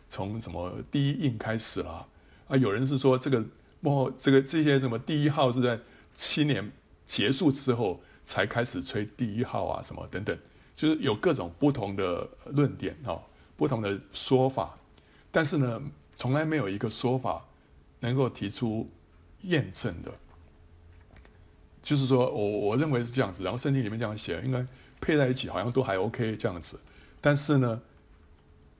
[0.10, 2.08] 从什么第一印开始了
[2.48, 2.58] 啊？
[2.58, 3.43] 有人是说这个
[3.80, 5.80] 末后这个这些什么第一号是在
[6.15, 6.72] 七年
[7.06, 9.82] 结束之后才开始吹第一号啊？
[9.84, 10.38] 什么等等，
[10.76, 13.20] 就是有各种不同的论点啊，
[13.56, 14.78] 不同的说法。
[15.32, 15.82] 但是呢，
[16.17, 17.45] 从来没有一个说法
[18.01, 18.89] 能够提出
[19.43, 20.12] 验证的。
[21.82, 24.67] 就是说我我认为是这样子，然后圣经里面这样写，应该。
[24.99, 26.80] 配在一起好像都还 OK 这样子，
[27.21, 27.80] 但是呢，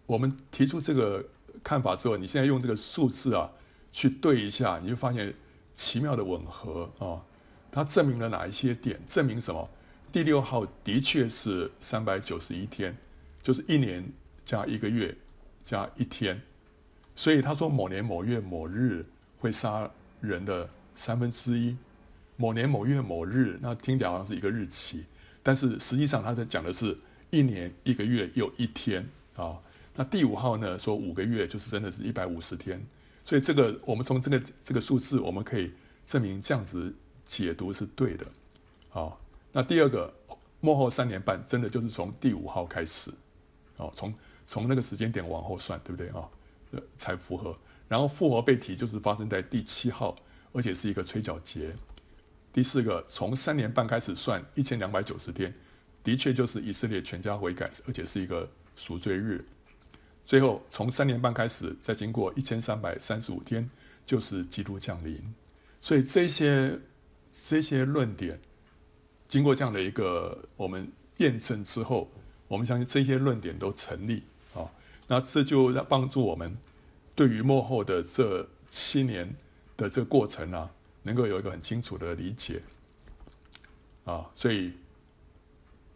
[0.08, 1.24] 我们提出这个
[1.64, 3.52] 看法之后，你现在用这个数字啊
[3.94, 5.32] 去对一下，你就发现
[5.76, 7.22] 奇妙的吻合啊。
[7.72, 9.00] 它证明了哪一些点？
[9.06, 9.70] 证明什么？
[10.12, 12.98] 第六号的确是三百九十一天，
[13.44, 14.12] 就是一年
[14.44, 15.16] 加一个月
[15.64, 16.42] 加一天，
[17.18, 19.04] 所以他说某年某月某日
[19.40, 19.90] 会杀
[20.22, 21.76] 人的三分之一，
[22.36, 25.04] 某年某月某日，那听起来好像是一个日期。
[25.42, 26.96] 但是实际上，他在讲的是
[27.32, 29.04] 一年一个月又一天
[29.36, 29.58] 啊。
[29.96, 32.80] 那第五号呢，说五个月就是真的是一百五十天。
[33.26, 35.72] 所以这个我们从这个这个数字，我们可以
[36.06, 36.94] 证明这样子
[37.26, 38.26] 解读是对的。
[38.90, 39.20] 好，
[39.52, 40.14] 那第二个
[40.60, 43.10] 末后三年半，真的就是从第五号开始，
[43.78, 44.14] 哦，从
[44.48, 46.30] 从那个时间点往后算，对不对啊？
[46.96, 47.58] 才符合。
[47.88, 50.16] 然后复活被提就是发生在第七号，
[50.52, 51.74] 而且是一个吹角节。
[52.52, 55.54] 第四个，从三年半开始算一千两百九十天，
[56.04, 59.46] 的确就是以色列全家悔改，而且是一个赎罪日。
[60.26, 63.70] 最后，从三年半开始，再经过一千三百三十五天，
[64.06, 65.34] 就是基督降临。
[65.82, 66.78] 所以这些
[67.48, 68.40] 这些论点，
[69.30, 72.12] 经过这样的一个我们验证之后，
[72.50, 74.24] 我们相信这些论点都成立。
[75.08, 76.58] 那这就让帮助我们
[77.16, 79.36] 对于幕后的这七年
[79.76, 80.70] 的这个过程啊。
[81.04, 82.62] 能够有一个很清楚的理解，
[84.04, 84.74] 啊，所以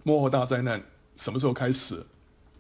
[0.03, 0.81] 幕后大灾难
[1.17, 2.01] 什么时候开始？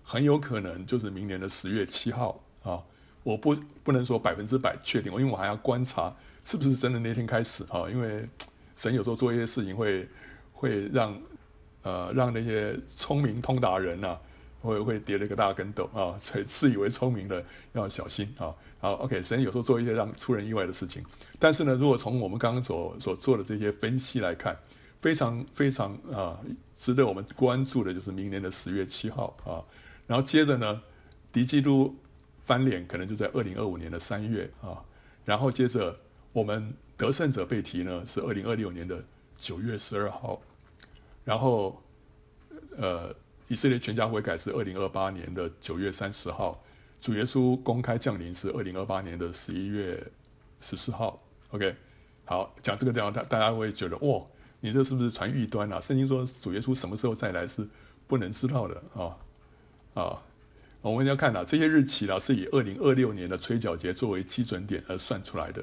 [0.03, 2.83] 很有可能就是明年的十月七号啊！
[3.23, 7.89] 我不不能说百分之百确定，因为我还要观察是不是真的那天开始啊！
[7.89, 8.27] 因为
[8.75, 10.05] 神有时候做一些事情会
[10.51, 11.17] 会让
[11.83, 14.19] 呃让那些聪明通达人呐。
[14.61, 17.43] 会会跌了一个大跟斗啊，所以自以为聪明的
[17.73, 18.53] 要小心啊。
[18.79, 21.03] 好，OK，神有时候做一些让出人意外的事情，
[21.39, 24.57] 但是呢，如果从我们刚刚所所做的这些分析来看，
[24.99, 26.39] 非常非常啊，
[26.77, 29.61] 值得我们关注的就是明年的十月七号啊。
[30.07, 30.81] 然后接着呢，
[31.31, 31.95] 敌基督
[32.41, 34.83] 翻脸可能就在二零二五年的三月啊。
[35.25, 35.95] 然后接着
[36.33, 39.03] 我们得胜者被提呢是二零二六年的
[39.37, 40.39] 九月十二号，
[41.23, 41.81] 然后
[42.77, 43.15] 呃。
[43.51, 46.63] 以色列全家悔改是二零二八年的九月三十号，
[47.01, 50.01] 主耶稣公开降临是二零二八年的十一月
[50.61, 51.21] 十四号。
[51.49, 51.75] OK，
[52.23, 54.25] 好，讲这个地方，大大家会觉得，哇，
[54.61, 55.81] 你这是不是传异端啊？
[55.81, 57.67] 圣经说主耶稣什么时候再来是
[58.07, 59.17] 不能知道的啊
[59.95, 60.23] 啊！
[60.81, 65.61] 我们要看啊，这些日期呢是以二零二六年的吹角节作为基准点而算出来的，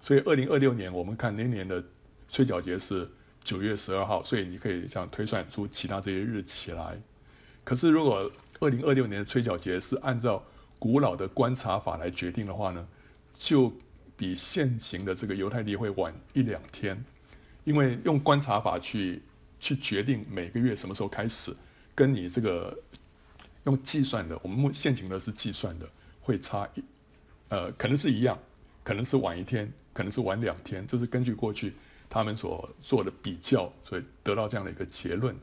[0.00, 1.84] 所以二零二六年我们看那年的
[2.28, 3.08] 吹角节是
[3.44, 7.00] 九月十二号，所以你可以这样推算出其他这些日期来。
[7.68, 10.42] 可是如果二零二六年的吹角节是按照
[10.78, 12.88] 古老的观察法来决定的话呢，
[13.36, 13.70] 就
[14.16, 17.04] 比现行的这个犹太历会晚一两天，
[17.64, 19.20] 因为用观察法去
[19.60, 21.54] 去决定每个月什么时候开始，
[21.94, 22.74] 跟你这个
[23.64, 25.86] 用计算的，我们目现行的是计算的，
[26.22, 26.82] 会差一
[27.50, 28.38] 呃，可能是一样，
[28.82, 31.74] 可能是晚一天，可能是晚两天，这是根据过去
[32.08, 35.36] 他们所做的比较，所以得到这样的一个结论。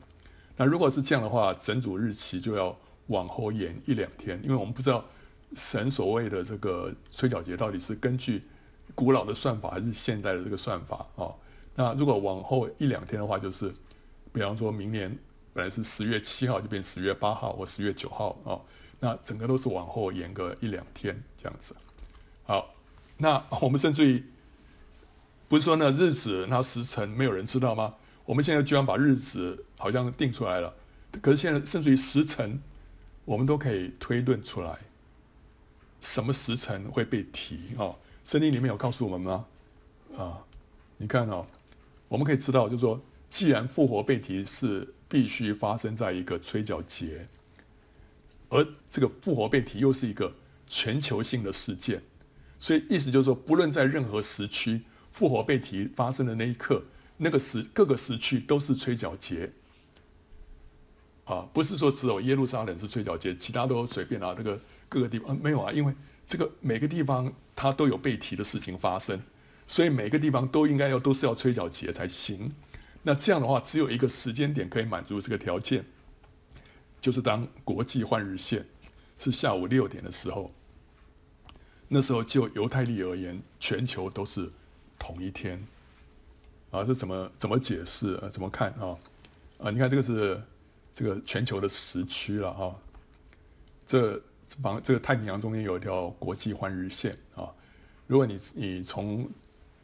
[0.56, 5.04] 那如果是这样的话，整组日期就要往后延一两天，因为我们不知道。
[5.54, 8.42] 神所谓的这个吹角节到底是根据
[8.96, 11.32] 古老的算法还是现代的这个算法啊、
[11.76, 13.72] 那如果往后一两天的话，就是
[14.32, 15.16] 比方说明年
[15.54, 18.58] 本来是十月七号，就变十月八号或十月九号啊、
[18.98, 21.74] 那整个都是往后延个一两天这样子。
[22.44, 22.74] 好，
[23.16, 24.24] 那我们甚至于
[25.48, 27.94] 不是说那日子那时辰没有人知道吗？
[28.26, 30.74] 我们现在居然把日子好像定出来了，
[31.22, 32.60] 可是现在甚至于时辰
[33.24, 34.78] 我们都可以推论出来。
[36.02, 37.96] 什么时辰会被提哦？
[38.24, 39.46] 圣经里面有告诉我们吗？
[40.16, 40.44] 啊，
[40.98, 41.46] 你看哦，
[42.08, 47.26] 我们可以知道，就是说，既然复活被提是必须发生在一个吹角节，
[48.48, 50.32] 而这个复活被提又是一个
[50.68, 52.02] 全球性的事件，
[52.60, 56.84] 所以意思就是说，不论在任何时区，复活被提发生的那一刻，
[57.16, 59.52] 那个时各个时区都是吹角节。
[61.24, 64.60] 啊，不是说只有耶路撒冷是吹角节，其他都随便啊，这个。
[64.88, 65.92] 各个地方没有啊，因为
[66.28, 69.20] 这个每个地方它都有被提的事情发生，
[69.66, 72.54] 所以每个地方都应该要都是要吹角节才行。
[73.02, 75.84] 那这样的话，只有一个时间点可以满足这个条件，
[77.00, 78.64] 就是当国际换日线
[79.18, 80.54] 是下午六点的时候，
[81.88, 84.52] 那时候就犹太历而言，全球都是
[85.00, 85.66] 同一天。
[86.70, 88.28] 啊，这怎么怎么解释啊？
[88.28, 88.96] 怎么看啊？
[89.58, 90.40] 啊，你看这个是
[90.94, 92.74] 这个全球的时区了哈，
[93.86, 94.20] 这。
[94.62, 97.52] 旁这个太平洋中间有一条国际换日线啊，
[98.06, 99.28] 如果你你从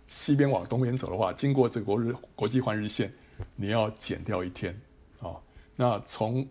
[0.07, 3.12] 西边往东边走的话，经过这个国日国际换日线，
[3.57, 4.73] 你要减掉一天
[5.21, 5.35] 啊。
[5.75, 6.47] 那从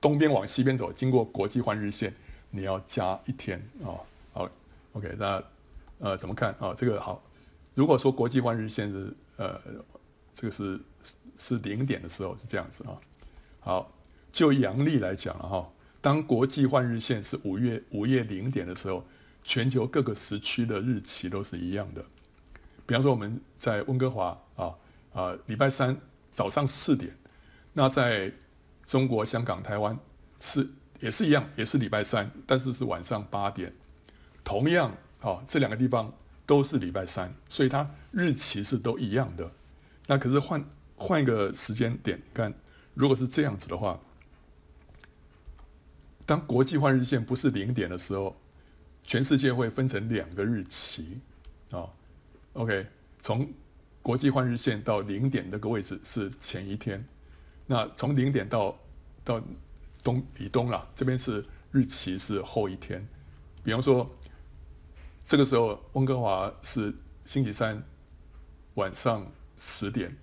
[0.00, 2.14] 东边往西边走，经过国际换日线，
[2.50, 4.00] 你要加一天啊。
[4.32, 4.48] 好
[4.94, 5.44] ，OK，那
[5.98, 6.72] 呃怎么看啊？
[6.74, 7.22] 这个好，
[7.74, 9.58] 如果说国际换日线是呃
[10.34, 10.78] 这个是
[11.36, 12.94] 是零点的时候是这样子啊。
[13.60, 13.92] 好，
[14.30, 15.68] 就阳历来讲了哈。
[16.00, 19.04] 当国际换日线是五月五月零点的时候，
[19.42, 22.04] 全球各个时区的日期都是一样的。
[22.86, 24.74] 比方说我们在温哥华啊
[25.12, 25.94] 啊，礼拜三
[26.30, 27.12] 早上四点，
[27.72, 28.32] 那在
[28.86, 29.98] 中国香港台湾
[30.38, 30.66] 是
[31.00, 33.74] 也是一样，也是礼拜三，但是是晚上八点。
[34.44, 36.10] 同样啊，这两个地方
[36.48, 39.52] 都是礼拜三，所以它日期是都一样的。
[40.06, 40.64] 那可是换
[40.96, 42.54] 换一个时间点，看
[42.94, 44.00] 如果是这样子的话。
[46.24, 48.34] 当国际换日线不是零点的时候，
[49.04, 51.20] 全世界会分成两个日期，
[51.70, 51.88] 啊
[52.54, 52.86] ，OK，
[53.22, 53.50] 从
[54.02, 57.02] 国际换日线到零点那个位置是前一天，
[57.66, 58.78] 那从零点到
[59.24, 59.42] 到
[60.02, 63.06] 东以东了，这边是日期是后一天。
[63.64, 64.10] 比方说，
[65.28, 66.90] 这个时候温哥华是
[67.26, 67.84] 星期三
[68.76, 70.16] 晚上十点，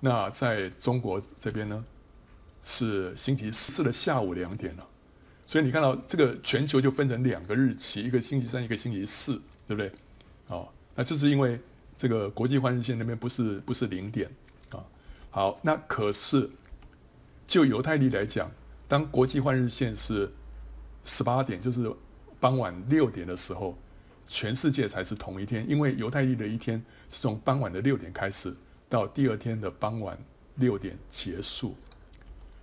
[0.00, 1.84] 那在中国这边呢
[2.62, 4.88] 是星期四的下午两点了。
[5.46, 9.34] 所以你看到这个全球就分成两个日期，一个星期三，一个星期四，
[9.68, 9.92] 对不对？
[10.46, 11.60] 哦，那这是因为
[11.94, 14.30] 这个国际换日线那边不是不是零点
[14.70, 14.82] 啊。
[15.30, 16.48] 好，那可是
[17.46, 18.50] 就犹太历来讲，
[18.88, 20.32] 当国际换日线是
[21.04, 21.94] 十八点，就是
[22.40, 23.76] 傍晚六点的时候，
[24.26, 28.54] 全世界才是同一天，因为犹太历的一天是从傍晚的六点开始，
[28.88, 30.18] 到第二天的傍晚
[30.56, 31.74] 六点结束。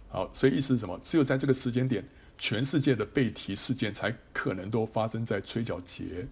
[0.09, 0.99] 好，所以意思是什么？
[1.03, 2.03] 只有在这个时间点。
[2.37, 6.25] 全世界的被提事件才可能都发生在吹角节，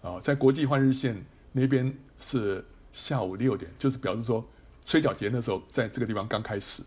[0.00, 1.14] 啊，在国际换日线
[1.52, 2.64] 那边是
[2.94, 4.42] 下午六点，就是表示说
[4.86, 6.82] 吹角节那时候在这个地方刚开始，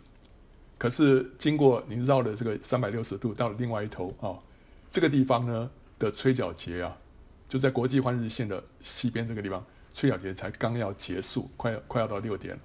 [0.80, 4.34] 可是经过您绕了这个三百六十度到了另外一头啊，
[4.90, 6.98] 这个地方呢的吹角节啊，
[7.54, 12.62] 就在国际换日线的西边这个地方，吹角节才刚要结束，快要快要到六点了，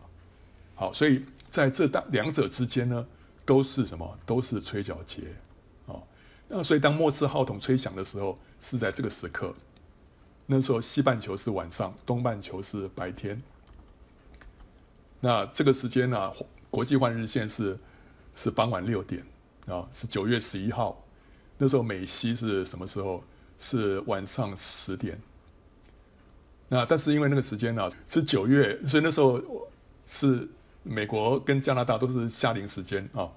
[0.74, 3.06] 好，所以在这当两者之间呢，
[3.44, 4.18] 都是什么？
[4.24, 5.24] 都是吹角节
[5.86, 6.00] 啊。
[6.48, 9.54] 那所以，当末次号筒吹响的时候，是在这个时刻。
[10.46, 13.42] 那时候，西半球是晚上，东半球是白天。
[15.20, 16.32] 那这个时间呢、
[16.70, 17.78] 国际换日线是
[18.34, 19.22] 是傍晚六点
[19.66, 21.04] 啊，是九月十一号。
[21.58, 23.22] 那时候美西是什么时候？
[23.58, 25.18] 是晚上十点。
[26.68, 29.42] 那但是因为那个时间呢、啊、是九月，所以那时候
[30.04, 30.46] 是
[30.82, 33.28] 美国跟加拿大都是夏令时间啊，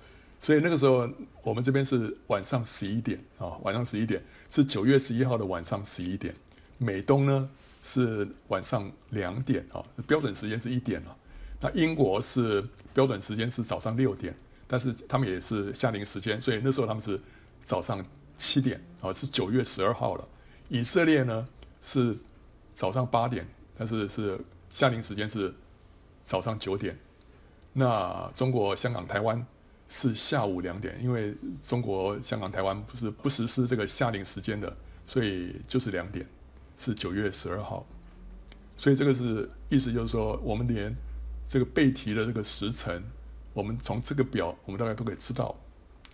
[0.42, 1.10] 所以那个时候
[1.44, 6.36] 我们这边是晚上十一点啊，晚上十一点是九月十一号的晚上十一点。
[6.78, 7.50] 美东呢
[7.84, 11.16] 是晚上两点啊，标准时间是一点啊。
[11.62, 12.62] 那英国是
[12.94, 14.36] 标准时间是早上六点，
[14.68, 17.20] 但是他们也是夏令时间，所以那时候他们是
[17.64, 18.04] 早上
[18.42, 20.28] 七点啊，是九月十二号了。
[20.70, 21.48] 以色列呢
[21.82, 22.18] 是。
[22.74, 23.46] 早上八点，
[23.78, 24.40] 但是是
[24.70, 25.54] 夏令时间是
[26.24, 26.98] 早上九点。
[27.74, 29.46] 那中国香港台湾
[29.90, 34.76] 是下午两点，因为中国香港台湾不是不实施这个夏令时间的，
[35.06, 36.26] 所以就是两点，
[36.78, 37.86] 是九月十二号。
[38.78, 40.96] 所以这个是意思就是说，我们连
[41.46, 43.04] 这个背题的这个时辰，
[43.54, 45.56] 我们从这个表，我们大概都可以知道。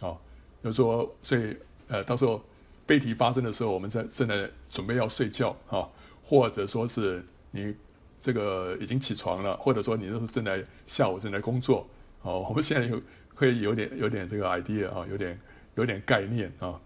[0.01, 0.17] 啊，
[0.63, 1.55] 就是说，所以
[1.87, 2.43] 呃，到时候
[2.85, 5.87] 背题发生的时候，我们在正在准备要睡觉啊。
[6.29, 7.73] 或者说是你
[8.19, 11.87] 这个已经起床了，或者说你那时候正在下午正在工作，
[12.21, 13.01] 哦，我们现在有
[13.33, 15.39] 会有点有点这个 idea 啊，有点
[15.75, 16.77] 有点概念啊。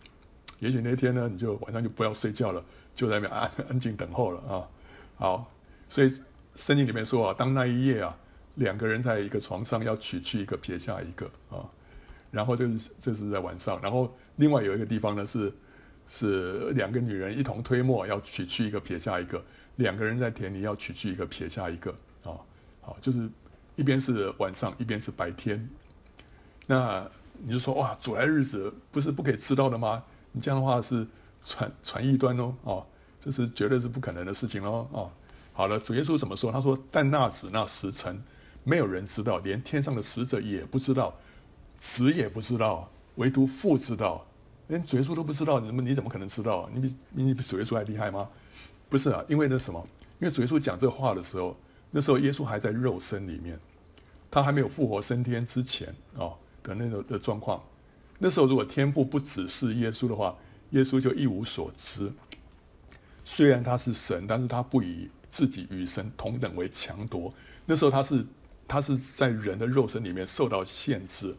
[0.60, 4.70] 也许那天呢，你就晚上就不要睡觉了，就在那边安安静等候了啊。
[5.16, 5.52] 好，
[5.89, 6.10] 所以
[6.56, 8.16] 圣经里面说啊，当那一夜啊，
[8.56, 11.66] 两个人在一个床上要取去一个撇下一个啊，
[12.32, 15.54] 然后这是这是在晚上，然后另外有一个地方呢是。
[16.08, 19.40] 是两个女人一同推磨，要取去一个撇下一个；
[19.78, 21.90] 两个人在田里要取去一个撇下一个。
[22.24, 22.36] 啊，
[22.82, 23.30] 好，就是
[23.78, 25.70] 一边是晚上，一边是白天。
[26.68, 30.04] 那你就说哇，主来日子不是不可以知道的吗？
[30.34, 31.08] 你这样的话是
[31.46, 32.86] 传传异端哦，哦，
[33.18, 35.10] 这是绝对是不可能的事情哦，哦，
[35.54, 36.52] 好了，主耶稣怎么说？
[36.52, 38.22] 他说：“但那时那时辰，
[38.66, 41.18] 没有人知道，连天上的使者也不知道，
[41.82, 44.24] 子也不知道，唯独父知道。”
[44.70, 46.70] 连主耶稣都不知道，你怎么你怎么可能知道？
[46.74, 48.30] 你比你比主耶稣还厉害吗？
[48.88, 49.86] 不是啊，因为那什么？
[50.20, 51.58] 因为主耶稣讲这话的时候，
[51.90, 53.60] 那时候耶稣还在肉身里面，
[54.30, 57.62] 他还没有复活升天之前哦的那个的状况。
[58.20, 60.38] 那时候如果天父不指示耶稣的话，
[60.70, 62.14] 耶稣就一无所知。
[63.26, 67.34] 虽然他是神，但是他不以自己与神同等为强夺。
[67.66, 68.26] 那时候他是
[68.68, 71.36] 他是在人的肉身里面受到限制，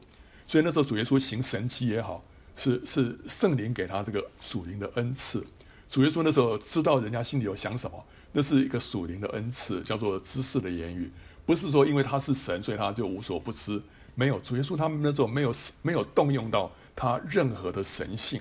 [0.47, 2.22] 所以那时候主耶稣行神迹也好。
[2.55, 5.43] 是是圣灵给他这个属灵的恩赐，
[5.88, 11.11] 主耶稣那时候知道人家心里有想什么，那是一个属灵的恩赐，叫做知识的言语，
[11.47, 13.82] 不是说因为他是神，所以他就无所不知。
[14.14, 18.38] 没有，主耶稣他们那时候没有没有动用到他任何的神性，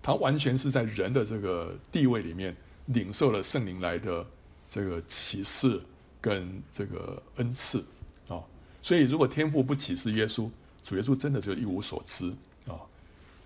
[0.00, 4.24] 他完全是在人的这个地位里面领受了圣灵来的
[4.68, 5.82] 这个启示
[6.20, 7.84] 跟这个恩赐
[8.28, 8.38] 啊。
[8.80, 10.48] 所以如果天父不启示耶稣，
[10.90, 12.28] 主耶稣真的就一无所知
[12.66, 12.74] 啊。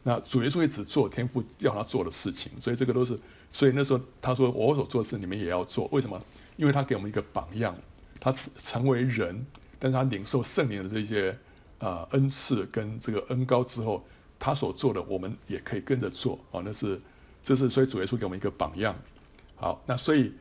[0.02, 3.18] 那主耶稣也只做天父要他做的事情，所以这个都是，
[3.52, 6.18] 所以那时候他说我所做的事你们也要做，为什么？
[6.56, 7.76] 因为他给我们一个榜样，
[8.18, 9.44] 他成为人，
[9.78, 11.32] 但是他领受圣灵的这些
[11.78, 14.02] 啊、呃、恩赐跟这个恩膏之后，
[14.38, 16.98] 他所做的我们也可以跟着做啊，那是
[17.42, 18.96] 这是所以主耶稣给我们一个榜样。
[19.56, 20.32] 好，那所以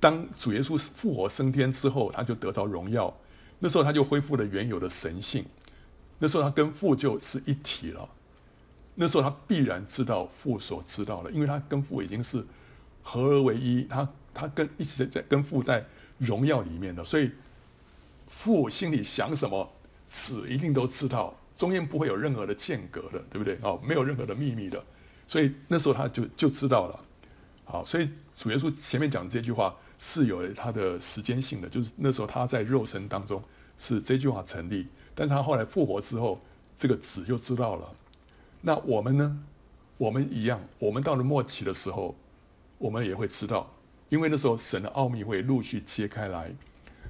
[0.00, 3.16] 当主耶稣复活升天之后，他就得着荣耀，
[3.60, 5.44] 那时候他就恢复了原有的神性，
[6.18, 8.08] 那时候他跟父就是一体了。
[9.00, 12.44] 那时候他必然知道父所知道的，因为他跟父已经是
[13.02, 15.86] 合而为一，他他跟一直在在跟父在
[16.18, 17.30] 荣耀里面的，所以
[18.26, 19.72] 父心里想什么，
[20.08, 23.56] 子一定都知道，中间不会有任何的间隔的，对不对？
[23.62, 24.84] 哦，没有任何的秘密的，
[25.28, 27.04] 所以那时候他就就知道了。
[27.64, 33.40] 好，所以主耶稣前面讲的这句话是有他的时间性的，就是那时候他在肉身当中
[33.78, 36.38] 是这句话成立，但他后来复活之后，
[36.76, 37.90] 这个子就知道了。
[38.60, 39.44] 那我们呢？
[39.96, 42.14] 我们一样，我们到了末期的时候，
[42.78, 43.72] 我们也会知道，
[44.08, 46.54] 因为那时候神的奥秘会陆续揭开来，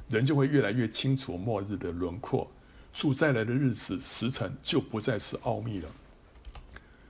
[0.09, 2.51] 人就会越来越清楚末日的轮廓，
[2.95, 5.89] 主再来的日子时辰就不再是奥秘了。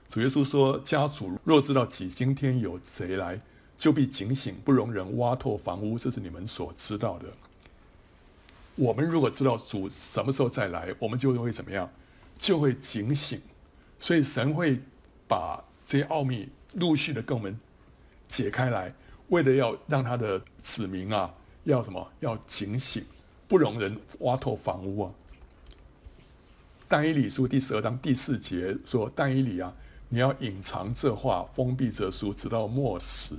[0.09, 3.39] 主耶稣说：“家主若知道几今天有贼来，
[3.77, 7.25] 就必警醒，不容人挖透房屋。”这是你们所知道的。
[8.79, 11.91] 我们如果知道主什么时候再来，我们就会怎么样？
[12.37, 13.41] 就会警醒。
[13.99, 14.79] 所以神会
[15.27, 17.59] 把这些奥秘陆续的跟我们
[18.29, 18.93] 解开来，
[19.27, 21.29] 为了要让他的子民啊，
[21.65, 22.09] 要什么？
[22.21, 23.03] 要警醒，
[23.49, 25.11] 不容人挖透房屋啊。
[26.87, 29.73] 但以理书第十二章第四节说：“但以理啊，
[30.07, 33.35] 你要隐藏这话，封闭这书，直到末时，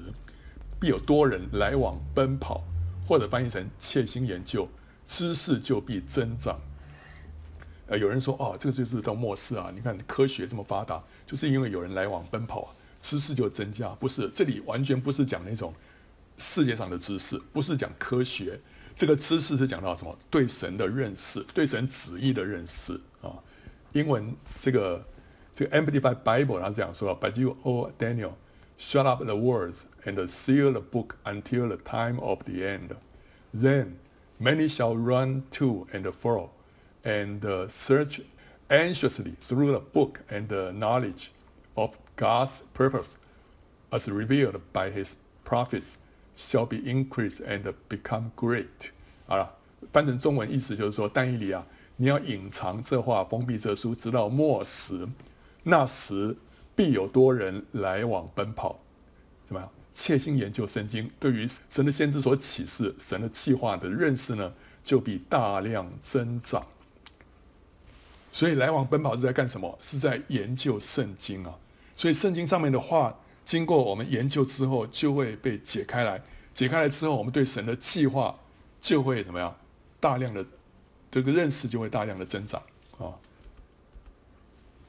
[0.78, 2.62] 必有多人来往奔跑，
[3.09, 4.68] 或者翻译成切心研究，
[5.11, 6.57] 知识就必增长。”
[7.89, 9.73] 呃，有人说哦，这个就是到末世啊！
[9.75, 13.89] 你看科学这么发达，就是因为有人来往奔跑，知识就增加。
[13.97, 15.75] 不是，这里完全不是讲那种
[16.39, 18.61] 世界上的知识，不是讲科学。
[18.95, 20.17] 这个知识是讲到什么？
[20.31, 23.35] 对神的认识，对神旨意的认识啊。
[23.93, 25.05] 英文这个
[25.53, 28.35] 这个 Amplified Bible 它是这样说：But you, O Daniel,
[28.79, 32.91] shut up the words and seal the book until the time of the end.
[33.53, 33.95] Then
[34.41, 36.51] many shall run to and fro,
[37.05, 38.22] and search
[38.68, 41.30] anxiously through the book and the knowledge
[41.76, 43.16] of God's purpose,
[43.93, 45.14] as revealed by His
[45.45, 45.99] prophets,
[46.34, 48.91] shall be increased and become great。
[49.26, 49.57] 好了，
[49.93, 51.66] 翻成中文意思就是说，但以理啊，
[51.97, 55.07] 你要隐藏这话，封闭这书，直到末时。
[55.62, 56.36] 那时
[56.74, 58.80] 必有多人来往奔跑，
[59.45, 59.70] 怎么样？
[60.03, 64.51] 切心研究圣经，对于神的先知所启示、神的计划的认识呢，
[64.83, 66.59] 就比大量增长。
[68.33, 69.77] 所以来往奔跑是在干什么？
[69.79, 71.55] 是在研究圣经啊。
[71.95, 76.23] 所以圣经上面的话，经过我们研究之后，就会被解开来。
[76.55, 78.35] 解开来之后，我们对神的计划
[78.81, 79.55] 就会怎么样？
[80.01, 80.43] 大量的
[81.11, 82.63] 这个认识就会大量的增长
[82.97, 83.13] 啊。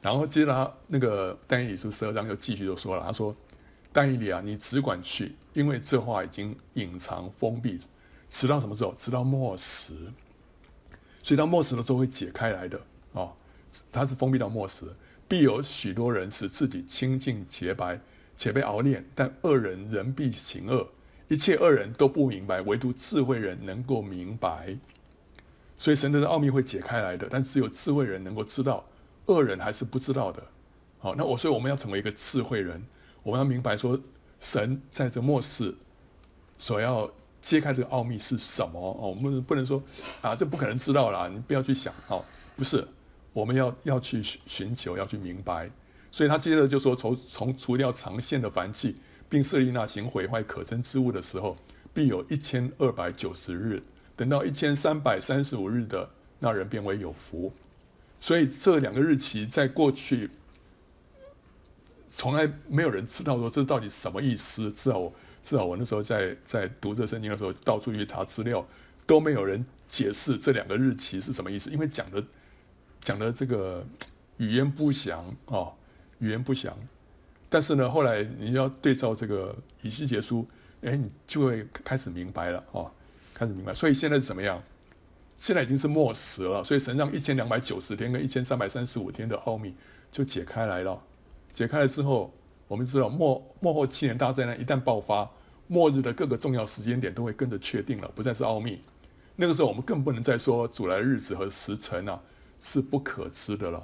[0.01, 3.35] 然后接着他那个但以理书十二章又继续就说了，他说
[3.93, 7.79] ：“但以理啊，你只管去，因为这话已经隐藏封闭，
[8.29, 8.93] 直到什么时候？
[8.97, 9.93] 直到末时。
[11.23, 12.81] 所以到末时的时候会解开来的
[13.13, 13.31] 啊。
[13.91, 14.85] 它是封闭到末时。”
[15.27, 17.97] 必有许多人使自己清净洁白，
[18.35, 20.89] 且被熬炼；但恶人仍必行恶，
[21.29, 24.75] 一切恶人都不明白，唯独智慧人能够明白。
[25.77, 28.85] 所以神的奥秘会解开来的，但只有智慧人能够知道，
[29.27, 30.43] 恶人还是不知道的。
[30.99, 32.83] 好，那我所以我们要成为一个智慧人，
[33.23, 33.99] 我们要明白说，
[34.39, 35.73] 神在这末世
[36.57, 37.09] 所要
[37.41, 38.79] 揭开这个奥秘是什么？
[38.79, 39.81] 哦，我们不能说
[40.21, 41.93] 啊，这不可能知道啦，你不要去想。
[42.07, 42.23] 哦，
[42.55, 42.87] 不是。
[43.33, 45.69] 我们要要去寻求，要去明白，
[46.11, 48.97] 所以他接着就说：从从除掉长线的凡气，
[49.29, 51.55] 并设立那行毁坏可憎之物的时候，
[51.93, 53.81] 必有一千二百九十日。
[54.17, 56.09] 等到一千三百三十五日的
[56.39, 57.53] 那人，变为有福。
[58.19, 60.29] 所以这两个日期在过去
[62.11, 64.71] 从来没有人知道说这到底什么意思。
[64.73, 68.63] 至少我至少我那时候在在读这圣经的时候，到处去查资料，
[69.07, 72.23] 都没有人解释这两个日期是什么意思，因为讲的。
[73.03, 73.83] 讲的这个
[74.37, 75.73] 语言不详啊，
[76.19, 76.77] 语言不详。
[77.49, 80.47] 但是呢，后来你要对照这个以西结书，
[80.83, 82.85] 哎，你就会开始明白了啊，
[83.33, 83.73] 开始明白。
[83.73, 84.61] 所以现在是怎么样？
[85.39, 89.73] 现在已经是末时了，所以神让一千两百九十天跟一千三百三十五天的奥秘
[90.11, 91.01] 就解开来了。
[91.53, 92.33] 解开了之后，
[92.67, 95.29] 我们知道末末后七年大灾难一旦爆发，
[95.67, 98.81] 末日的各个重要时间点都会跟着确定了，不再是奥秘。
[99.35, 102.21] 那个时候我们更不能再说主来日子和时辰啊。
[102.63, 103.81] 是不可知的了。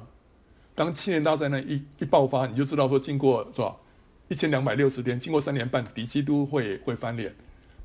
[0.76, 3.76] 当七年大灾难一一爆发，你就知道说，经过是吧？
[4.28, 7.34] 一千两百六十天，经过三年半，敌基督会会翻脸，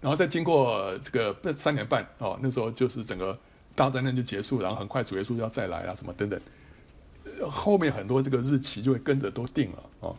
[0.02, 3.38] 然后再经过这个三年半哦，那时候就是整个
[3.74, 6.38] 大灾难就结束，然后很快主耶稣要再来啊，什么等等，
[7.50, 10.14] 后面很多这个日期就会跟着都定了啊、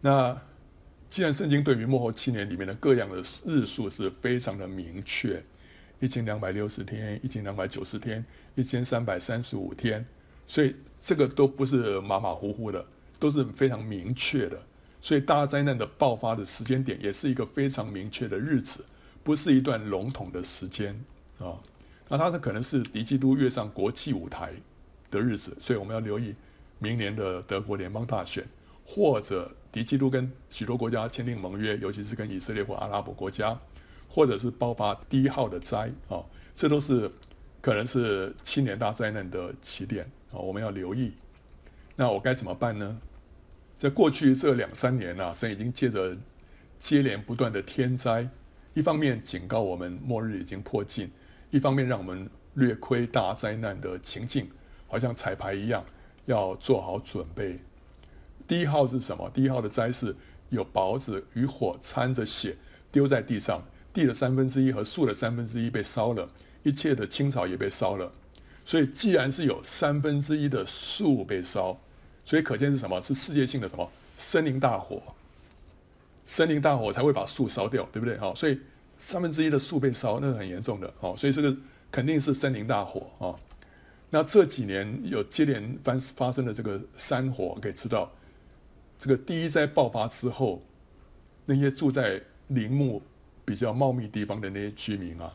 [0.00, 0.40] 那
[1.08, 5.42] 既然圣经对于末后七年里面的各样的日数是非常的明确。
[6.00, 10.06] 一千两百六十天，一千两百九十天，一千三百三十五天，
[10.46, 12.86] 所以这个都不是马马虎虎的，
[13.18, 14.62] 都是非常明确的。
[15.02, 18.84] 所以大灾难的爆发的时间点也是一个非常明确的日子，
[19.24, 20.94] 不是一段笼统的时间
[21.40, 21.58] 啊。
[22.08, 24.52] 那它的可能是敌基督跃上国际舞台
[25.10, 26.34] 的日子，所以我们要留意
[26.78, 28.44] 明年的德国联邦大选，
[28.84, 33.58] 或者敌基督跟许多国家签订盟约，尤其是跟以色列或阿拉伯国家。
[34.10, 36.24] 或者是爆发第一号的灾啊，
[36.56, 37.08] 这都是
[37.60, 40.02] 可能是七年大灾难的起点
[40.32, 41.12] 啊，我们要留意。
[41.94, 42.98] 那我该怎么办呢？
[43.76, 46.16] 在过去这两三年啊，神已经借着
[46.80, 48.26] 接连不断的天灾，
[48.72, 51.12] 一方面警告我们末日已经迫近，
[51.50, 54.48] 一方面让我们略窥大灾难的情境，
[54.88, 55.84] 好像彩排一样，
[56.26, 57.60] 要做好准备。
[58.48, 59.30] 第一号是什么？
[59.32, 60.16] 第一号的灾是
[60.48, 62.56] 有雹子与火掺着血
[62.90, 63.62] 丢在地上。
[63.90, 66.28] 地的三分之一和树的三分之一被烧了，
[66.62, 68.12] 一切的青草也被烧了。
[68.64, 71.76] 所以，既然是有三分之一的树被烧，
[72.24, 73.00] 所以可见是什么？
[73.02, 75.02] 是世界性的什么森林大火？
[76.26, 78.16] 森林大火才会把树烧掉，对不对？
[78.18, 78.60] 好，所以
[78.98, 80.92] 三分之一的树被烧，那是很严重的。
[81.00, 81.56] 好，所以这个
[81.90, 83.34] 肯定是森林大火啊。
[84.10, 88.10] 那这几年有接连发发生的这个山火，可以知道，
[88.98, 90.62] 这个第一灾爆发之后，
[91.46, 93.02] 那些住在林木。
[93.48, 95.32] 比较茂密地方的那些居民啊，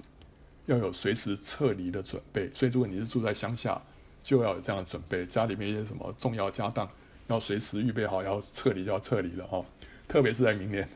[0.67, 2.47] 要有随时撤离的准备。
[2.53, 3.81] 所以，如果你是住在乡下，
[4.21, 6.87] 就要有这样的准备，家里面一些什么重要家当，
[7.25, 9.65] 要随时预备好，要撤离就要撤离了哈。
[10.07, 10.87] 特别是在明年，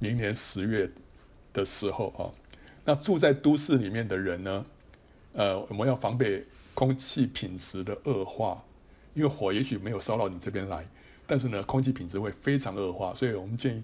[0.00, 0.90] 明年十月
[1.52, 2.32] 的时候啊。
[2.86, 4.64] 那住在都市里面的人呢，
[5.34, 6.42] 呃，我们要防备
[6.74, 8.62] 空气品质的恶化，
[9.14, 10.86] 因为火也许没有烧到你这边来，
[11.26, 13.82] 但是呢，空气品质会非常恶化，所以我们建议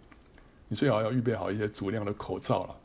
[0.68, 2.76] 你最好要预备好一些足量的口罩了。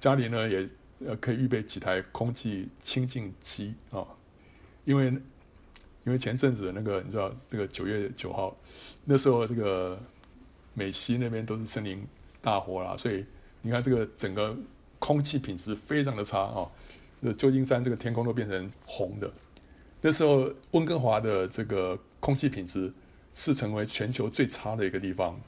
[0.00, 0.68] 家里呢也
[1.06, 4.06] 呃可以预备几台空气清净机啊，
[4.84, 5.06] 因为
[6.04, 8.54] 因为前阵子那个你知道这个九月九号
[9.04, 10.00] 那时候这个
[10.74, 12.06] 美西那边都是森林
[12.40, 13.24] 大火啦，所以
[13.60, 14.56] 你看这个整个
[14.98, 16.66] 空气品质非常的差啊，
[17.36, 19.30] 旧金山这个天空都变成红的。
[20.00, 22.92] 那时候温哥华的这个空气品质
[23.34, 25.38] 是成为全球最差的一个地方，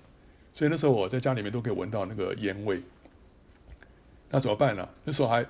[0.52, 2.82] 所以那时候我在家里面都可以闻到那个烟味。
[4.28, 4.88] 那怎么办呢？
[5.04, 5.46] 那时候还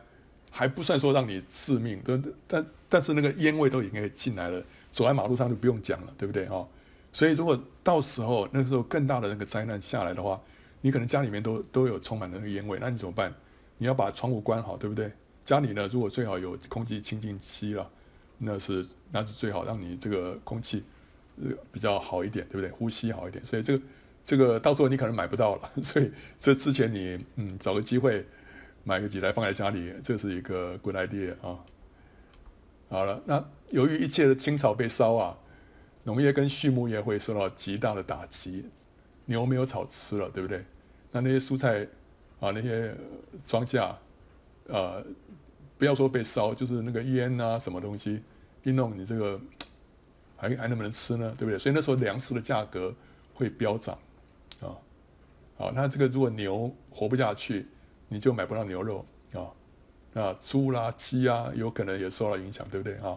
[0.50, 4.62] 还不算说让你致命，但但但是那个烟味都已经进来了，
[4.92, 6.66] 走在马路上就不用讲了，对不对哈？
[7.12, 10.40] 所以如果到时候那时候更大的那个灾难下来的话，
[10.80, 13.34] 你可能家里面都都有充满了那个烟味，那你怎么办？
[13.78, 15.10] 你要把窗户关好，对不对？
[15.50, 17.90] 家里呢，如果最好有空气清净机了，
[18.38, 20.84] 那是那是最好，让你这个空气
[21.42, 22.70] 呃比较好一点，对不对？
[22.70, 23.44] 呼吸好一点。
[23.44, 23.84] 所以这个
[24.24, 28.24] 这个到时候你可能买不到了， 所以这之前你嗯找个机会。
[28.82, 31.60] 买个几台放在家里，这是一个 good idea 啊。
[32.88, 35.36] 好了，那由于一切的青草被烧啊，
[36.04, 38.64] 农业跟畜牧业会受到极大的打击，
[39.26, 40.64] 牛没有草吃了，对不对？
[41.12, 41.86] 那那些蔬菜
[42.40, 42.94] 啊，那些
[43.44, 43.94] 庄稼，
[44.68, 45.04] 呃，
[45.80, 48.22] 不要说被烧，就是那个烟啊，什么东西
[48.62, 49.40] 一弄，你这个
[50.36, 51.34] 还还能不能吃呢？
[51.36, 51.58] 对不对？
[51.58, 52.94] 所以那时候粮食的价格
[53.34, 53.98] 会飙涨
[54.60, 54.78] 啊。
[55.58, 57.66] 好，那这个如果牛活不下去。
[58.12, 59.46] 你就买不到牛肉啊，
[60.12, 63.16] 那猪啦、鸡啊，有可能也受到影响，对不对啊？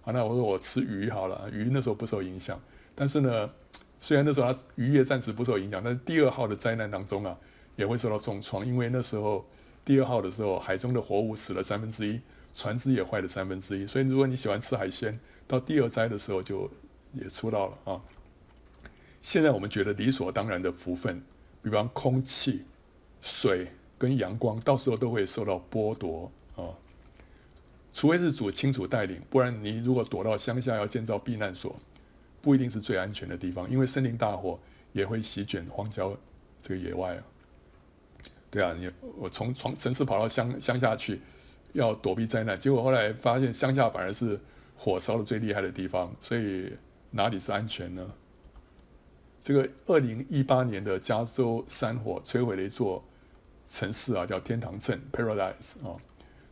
[0.00, 2.58] 好，那我说我吃鱼好了，鱼那时候不受影响，
[2.94, 3.50] 但是呢，
[4.00, 7.36] 虽然那时候它渔业暂时不受影响，但是第二号的灾难当中啊，
[7.76, 9.44] 也会受到重创，因为那时候
[9.90, 12.20] 第二号的时候，海中的活物死了三分之一，
[12.54, 15.18] 船只也坏了三分之一，所以如果你喜欢吃海鲜，
[15.48, 16.70] 到第二灾的时候就
[17.12, 18.00] 也吃不到了啊。
[19.20, 21.20] 现在我们觉得理所当然的福分，
[21.60, 22.64] 比方空气、
[23.20, 23.66] 水。
[23.98, 26.70] 跟阳光到时候都会受到剥夺啊，
[27.92, 31.74] 除非是主清楚带领，不然你如果躲到乡下要建造避难所，
[32.40, 34.56] 不一定是最安全的地方，因为森林大火
[34.92, 36.16] 也会席卷荒郊
[36.60, 37.22] 这个野外啊。
[38.50, 41.20] 对啊，你我从从城市跑到乡乡下去，
[41.72, 44.38] 要躲避灾难，结果后来发现乡下反而是
[44.76, 46.72] 火烧的最厉害的地方，所以
[47.10, 48.06] 哪里是安全呢？
[49.42, 53.04] 这个二零一八年的加州山火摧毁了一座。
[53.72, 55.94] 城市啊，叫天堂镇 （Paradise） 啊，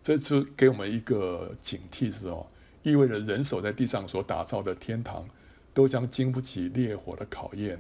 [0.01, 2.47] 这就给我们一个警惕，是哦，
[2.85, 5.29] 意味着人手在地上所打造的天堂，
[5.75, 7.77] 都将经不起烈火的考验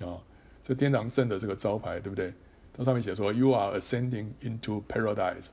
[0.00, 0.18] 啊。
[0.64, 2.34] 这天堂镇的这个招牌，对不对？
[2.72, 5.46] 它上面写说 “You are ascending into paradise”，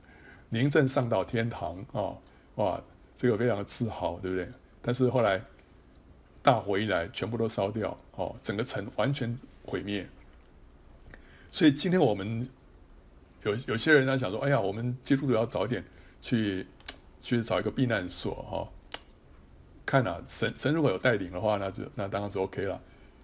[0.48, 2.16] 您正上到天堂啊！
[2.56, 2.82] 哇，
[3.16, 4.48] 这个非常的自豪，对不对？
[4.82, 5.42] 但是后来
[6.42, 10.08] 大火一来，全部都烧掉，哦，整个城完全毁灭。
[11.50, 12.48] 所以今天我们。
[13.42, 15.82] 有有些人呢想说，哎呀，我们基督徒要早点
[16.20, 16.66] 去
[17.22, 18.68] 去找一个避难所哈、
[19.86, 22.78] 看啊，神神如果有带领的话，那就那当然是 OK 了。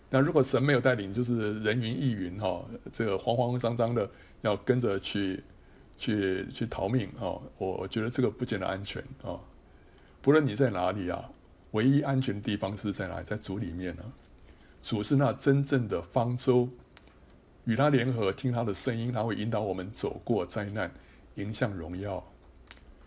[0.09, 4.09] 那如果神没有带领，就是人云亦云哈，这个慌慌张张的
[4.43, 5.43] 要跟着去
[5.99, 9.41] 去去逃命哦，我觉得这个不见得安全啊、哦。
[10.23, 11.29] 不论你在哪里啊，
[11.73, 13.23] 唯一安全的地方是在哪？
[13.23, 14.03] 在主里面呢。
[14.83, 16.69] 主是那真正的方舟。
[17.65, 20.89] 与他联合，听他的声音，他会引导我们走过灾难，
[21.35, 22.25] 迎向荣耀。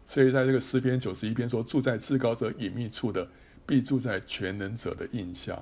[0.06, 3.26] 所以，在这个诗篇九十一篇说：“住在至高者隐秘处的，
[3.66, 5.58] 必住在全能者的荫下。”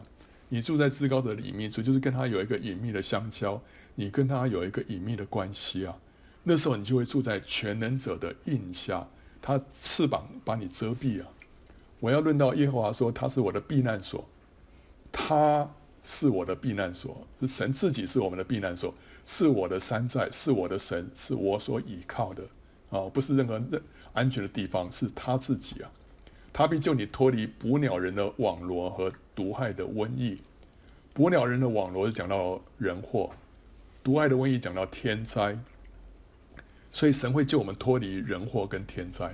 [0.49, 3.61] 你住在至高者的隐秘处，就是跟他有一个隐秘的相交，
[3.95, 5.97] 你跟他有一个隐秘的关系啊。
[6.43, 9.07] 那时候，你就会住在全能者的荫下，
[9.41, 11.27] 他翅膀把你遮蔽啊。
[11.99, 14.27] 我要论到耶和华说：“他是我的避难所。”
[15.11, 15.69] 他。
[16.09, 18.95] 是我的避难所，是神自己是我们的避难所，
[19.25, 22.43] 是我的山寨，是我的神，是我所倚靠的
[22.89, 23.81] 啊、不是任何任
[24.13, 25.91] 安全的地方，是他自己啊！
[26.58, 30.41] 他必救你脱离捕鸟人的网罗和毒害的瘟疫。
[31.14, 33.30] 捕鸟人的网罗是讲到人祸，
[34.03, 35.55] 毒害的瘟疫讲到天灾，
[36.91, 39.32] 所以神会救我们脱离人祸跟天灾。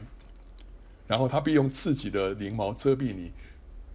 [1.07, 3.31] 然后他必用自己的翎毛遮蔽你，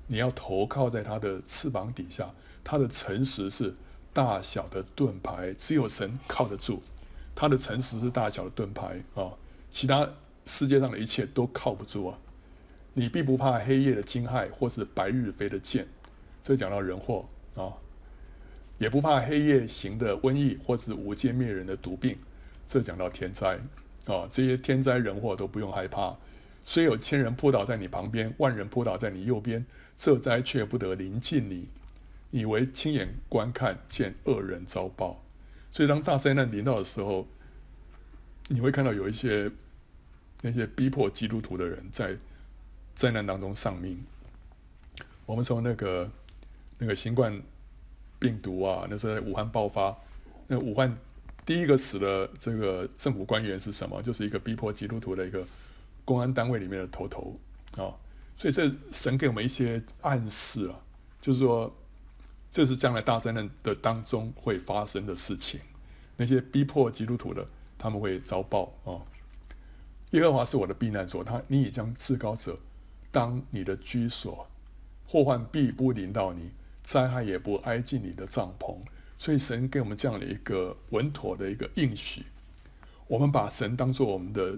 [0.06, 2.30] 你要投靠在他的翅膀底下。
[2.64, 3.74] 他的诚实是
[4.14, 6.82] 大小的盾牌，只有神靠得住。
[7.34, 9.32] 他的诚实是大小的盾牌啊，
[9.70, 10.08] 其他
[10.46, 12.18] 世界上的一切都靠不住啊。
[12.98, 15.86] 你必不怕黑夜的惊骇，或是白日飞的箭，
[16.42, 17.70] 这讲到人祸啊；
[18.76, 22.18] 也不怕黑夜行的瘟疫，或是无间灭人的毒病，
[22.66, 23.56] 这讲到天灾
[24.06, 26.16] 啊，这些天灾人祸都不用害怕。
[26.64, 29.64] 虽有千人扑倒在你旁边，万人扑倒在你右边，
[29.96, 31.68] 这灾却不得临近你。
[32.30, 35.24] 你为亲眼观看，见恶人遭报。
[35.70, 37.28] 所以当大灾难临到的时候，
[38.48, 39.48] 你会看到有一些
[40.42, 42.16] 那些逼迫基督徒的人在
[42.98, 43.96] 灾难当中丧命。
[45.24, 46.10] 我们从那个
[46.78, 47.40] 那个新冠
[48.18, 49.96] 病毒啊，那时候在武汉爆发，
[50.48, 50.98] 那武汉
[51.46, 54.02] 第一个死的这个政府官员是什么？
[54.02, 55.46] 就是一个逼迫基督徒的一个
[56.04, 57.38] 公安单位里面的头头
[57.76, 57.94] 啊。
[58.36, 60.80] 所以这神给我们一些暗示啊，
[61.20, 61.72] 就是说
[62.50, 65.60] 这是将来大灾难的当中会发生的事情。
[66.16, 67.46] 那些逼迫基督徒的，
[67.78, 68.98] 他们会遭报啊。
[70.10, 72.58] 耶和华是我的避难所，他你已将至高者
[73.18, 74.46] 当你的居所。
[75.04, 76.52] 祸患必不临到你，
[76.84, 78.76] 灾害也不挨近你的帐篷。
[79.18, 82.22] 所以神给我们这样的一个稳妥的一个应许，
[83.08, 84.56] 我们把神当作我们的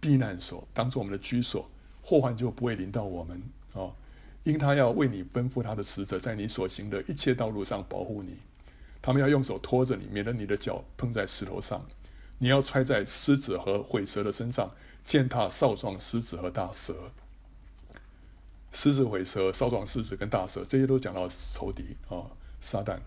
[0.00, 1.70] 避难所，当作我们的居所，
[2.02, 3.40] 祸患就不会临到我们、
[3.74, 3.94] 哦。
[4.42, 8.38] 因他要为你奔赴他的使者，在你所行的一切道路上保护你。
[9.00, 11.86] 他们要用手托着你，免得你的脚碰在石头上。
[12.38, 14.72] 你要踹在狮子和毁蛇的身上，
[15.04, 17.12] 践踏少壮狮子和大蛇。
[18.72, 22.26] 狮子、尾蛇、少壮狮子跟大蛇，这些都讲到仇敌啊，
[22.60, 22.98] 撒旦。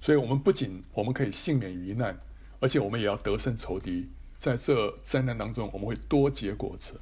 [0.00, 2.18] 所以，我们不仅我们可以幸免于难，
[2.60, 4.08] 而且我们也要得胜仇敌。
[4.38, 7.00] 在这灾难当中，我们会多结果子。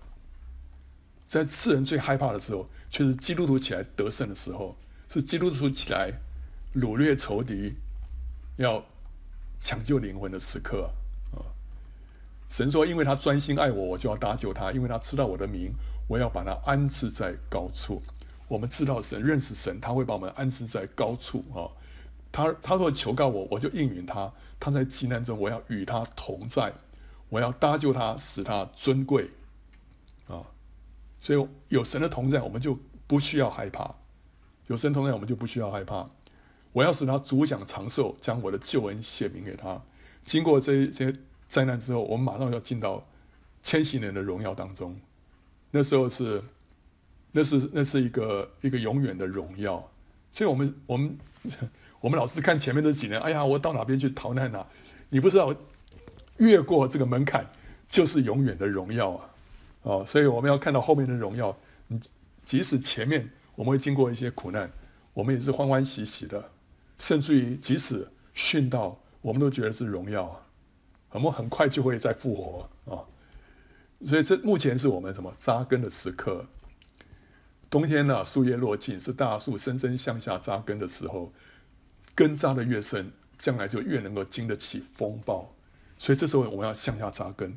[1.27, 4.77] 在世人最害怕的时候，却是基督徒起来得胜的时候，
[5.09, 6.13] 是基督徒起来
[6.75, 7.75] 掳掠仇敌、
[8.57, 8.85] 要
[9.61, 10.93] 抢救灵魂的时刻
[11.33, 11.41] 啊！
[12.51, 15.73] 神说：“因为他专心爱我，我就要搭救他；因为他知道我的名。”
[16.11, 18.03] 我要把它安置在高处。
[18.49, 21.71] 我们知道神认识神，他会把我们安置在高处啊。
[22.33, 24.29] 他他若求告我，我就应允他。
[24.59, 26.73] 他在极难中，我要与他同在，
[27.29, 29.31] 我要搭救他，使他尊贵
[30.27, 30.43] 啊。
[31.21, 33.95] 所以有神的同在，我们就不需要害怕。
[34.67, 36.11] 有神同在，我们就不需要害怕。
[36.73, 39.81] 我要使他足享长寿，将我的救恩显明给他。
[40.25, 41.15] 经过这些
[41.47, 43.07] 灾难之后，我们马上要进到
[43.63, 44.99] 千禧年的荣耀当中。
[45.71, 46.43] 那时候是，
[47.33, 49.89] 那是那是一个一个永远的荣耀，
[50.33, 51.19] 所以我们我们
[52.01, 54.67] 我们老是看前面这几年，哎呀，我到哪边去逃难啊？
[55.09, 55.55] 你不知道，
[56.39, 57.47] 越过这个门槛
[57.89, 59.31] 就是永远的荣耀啊！
[59.83, 61.57] 哦，所以我们要看到后面的荣耀。
[61.89, 62.01] 你
[62.45, 64.71] 即使前面我们会经过一些苦难，
[65.13, 66.51] 我们也是欢欢喜喜的，
[66.99, 70.41] 甚至于即使殉道，我们都觉得是荣耀，
[71.11, 73.03] 我们很快就会再复活啊！
[74.05, 76.47] 所以这目前是我们什么扎根的时刻。
[77.69, 81.33] 冬天呢，树叶落尽，是大树深深向下扎根的时候。
[82.13, 85.55] 根扎的越深，将来就越能够经得起风暴。
[85.99, 87.57] 所以这时候我们要向下扎根，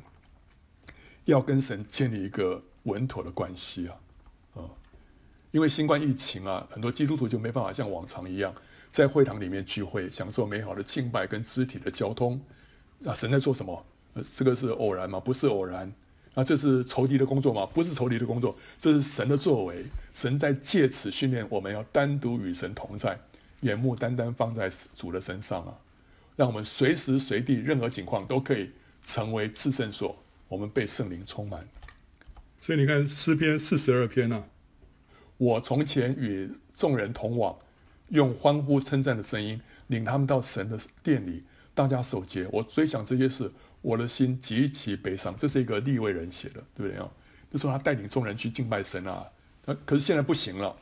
[1.24, 3.96] 要跟神建立一个稳妥的关系啊
[4.54, 4.60] 啊！
[5.50, 8.54] 因为新冠疫情啊，很多基督徒就没办法像往常一样
[8.90, 12.40] 在会堂里面聚会，享受美好的敬拜跟肢体的交通。
[13.00, 13.84] 那神在做什么？
[14.34, 15.18] 这个是偶然吗？
[15.18, 15.92] 不是偶然。
[16.34, 17.64] 那这是仇敌的工作吗？
[17.72, 19.84] 不是仇敌的工作，这是神的作为。
[20.12, 23.18] 神在借此训练我们，要单独与神同在，
[23.60, 25.78] 眼目单单放在主的身上啊，
[26.34, 28.72] 让我们随时随地、任何情况都可以
[29.04, 30.16] 成为至圣所。
[30.48, 31.66] 我们被圣灵充满。
[32.60, 34.44] 所以你看诗篇四十二篇啊，
[35.36, 37.56] 我从前与众人同往，
[38.08, 42.48] 用欢呼称赞的声音领他们到神的殿里，大家守节。
[42.50, 43.52] 我追想这些事。
[43.84, 47.06] 我的心极其悲伤，这是一个利未人写的，对不对啊？
[47.50, 49.30] 那时候他带领众人去敬拜神啊，
[49.84, 50.74] 可是现在不行了，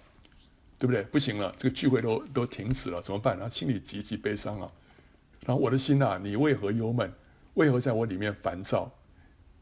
[0.78, 1.02] 对不对？
[1.02, 3.36] 不行了，这个聚会都都停止了，怎么办？
[3.36, 4.70] 他心里极其悲伤啊。
[5.44, 7.12] 然后我的心呐、啊，你为何忧闷？
[7.54, 8.88] 为何在我里面烦躁？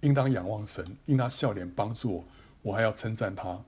[0.02, 2.24] 应当仰望神，因他笑脸帮助我，
[2.60, 3.58] 我还要称赞他。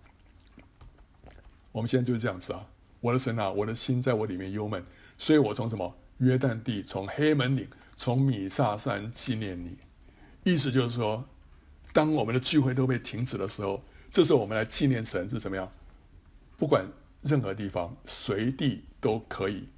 [1.72, 2.66] 我们现在就是这样子啊，
[3.00, 4.84] 我的神啊，我的心在我里面忧闷，
[5.16, 7.66] 所以我从什么约旦地，从黑门岭。
[8.02, 9.76] 从米萨山纪念你，
[10.42, 11.24] 意思就是说，
[11.92, 13.80] 当我们的聚会都被停止的时候，
[14.10, 15.70] 这时候我们来纪念神是怎么样？
[16.58, 16.84] 不管
[17.20, 19.68] 任何地方，随地都可以，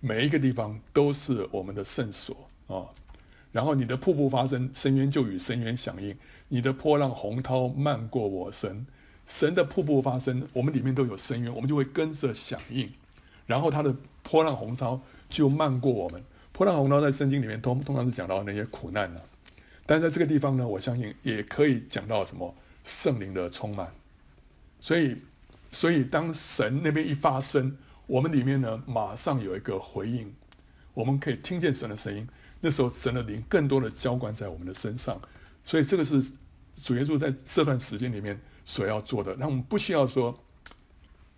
[0.00, 2.34] 每一个地方都是我们的圣所
[2.68, 2.88] 啊、
[3.52, 6.14] 然后你的瀑布发生，深渊就与深渊响应；
[6.48, 8.86] 你的波浪洪涛漫过我身，
[9.26, 12.90] 神的瀑布发生，我们里面都有深渊，我们就会跟着响应。
[13.44, 16.24] 然后他的波浪洪涛就漫过我们。
[16.58, 19.24] 波浪洪涛在圣经里面通通常是讲到那些苦难的，
[19.86, 22.52] 但在这个地方呢，我相信也可以讲到什么
[22.84, 23.88] 圣灵的充满。
[24.80, 25.18] 所以，
[25.70, 27.78] 所以当神那边一发声，
[28.08, 30.34] 我们里面呢马上有一个回应，
[30.94, 32.28] 我们可以听见神的声音。
[32.60, 35.22] 那时候，神的灵更多的浇灌在我们的身上，
[35.64, 36.20] 所以这个是
[36.82, 38.36] 主耶稣在这段时间里面
[38.66, 39.36] 所要做的。
[39.36, 40.36] 那我们不需要说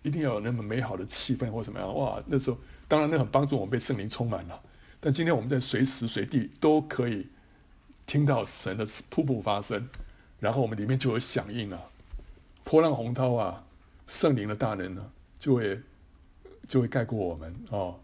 [0.01, 1.95] 一定要有那么美好的气氛或什么样。
[1.95, 2.57] 哇，那时候
[2.87, 4.59] 当然那很帮助我们被圣灵充满了。
[5.03, 7.27] 但今天我们在随时随地都可以
[8.05, 9.89] 听到神的瀑布发生，
[10.39, 11.89] 然后我们里面就有响应啊，
[12.63, 13.65] 波浪洪涛啊，
[14.07, 15.81] 圣灵的大能呢就会
[16.67, 17.99] 就会盖过我们哦。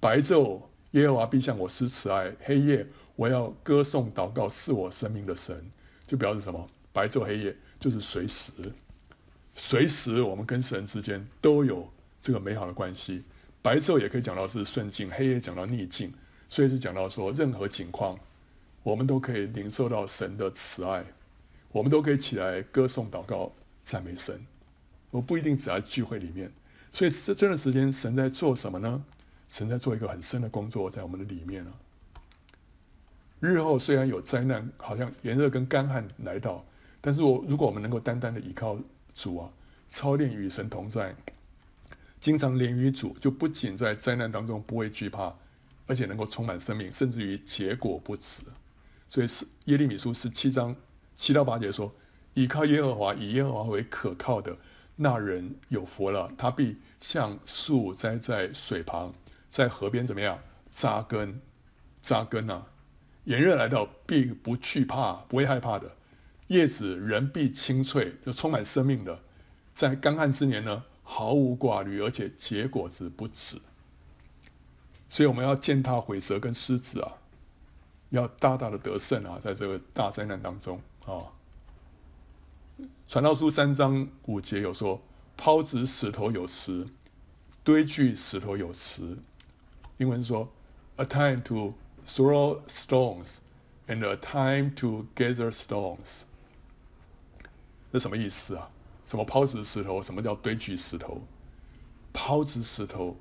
[0.00, 2.84] 白昼耶和华必向我施慈爱，黑夜
[3.14, 5.70] 我要歌颂祷告是我生命的神，
[6.04, 6.68] 就表示什么？
[6.92, 8.50] 白昼黑夜就是随时，
[9.54, 11.88] 随时我们跟神之间都有
[12.20, 13.22] 这个美好的关系。
[13.62, 16.12] 白昼也可以讲到是顺境，黑夜讲到逆境，
[16.50, 18.18] 所以是讲到说任何情况，
[18.82, 21.04] 我们都可以领受到神的慈爱，
[21.70, 24.44] 我们都可以起来歌颂祷告赞美神。
[25.10, 26.52] 我不一定只在聚会里面，
[26.92, 29.02] 所以这这段时间神在做什么呢？
[29.48, 31.72] 神在做一个很深的工作在我们的里面了。
[33.40, 36.64] 日后虽然有灾难，好像炎热跟干旱来到，
[37.00, 38.78] 但是我如果我们能够单单的依靠
[39.14, 39.50] 主啊，
[39.88, 41.14] 操练与神同在，
[42.20, 45.34] 经常连于主，就不仅在灾难当中不会惧怕，
[45.90, 48.42] 而且能够充满生命，甚至于结果不止。
[49.08, 50.76] 所以是耶利米书十七章
[51.16, 51.92] 七到八节说：
[52.34, 54.56] 倚靠耶和华，以耶和华为可靠的
[54.94, 59.12] 那人有福了，他必像树栽在水旁。
[59.50, 60.38] 在河边怎么样
[60.70, 61.40] 扎根？
[62.00, 62.68] 扎根啊！
[63.24, 65.96] 炎热来到，必不惧怕，不会害怕的。
[66.46, 69.20] 叶子仍必青翠，就充满生命的。
[69.74, 73.56] 在干旱之年呢，毫无挂虑，而且结果子不止。
[75.10, 77.18] 所以我们要践踏毁蛇跟狮子啊，
[78.10, 81.34] 要大大的得胜啊，在这个大灾难当中啊。
[83.08, 85.02] 传道书三章五节有说：
[85.36, 86.86] 抛掷石头有时，
[87.64, 89.18] 堆聚石头有时。
[89.98, 90.48] 英文说
[90.96, 91.74] ，a time to
[92.06, 93.38] throw stones
[93.88, 96.20] and a time to gather stones。
[97.92, 98.68] 这什么意思啊？
[99.04, 100.00] 什么抛掷石头？
[100.00, 101.20] 什么叫堆聚石头？
[102.12, 103.16] 抛掷石头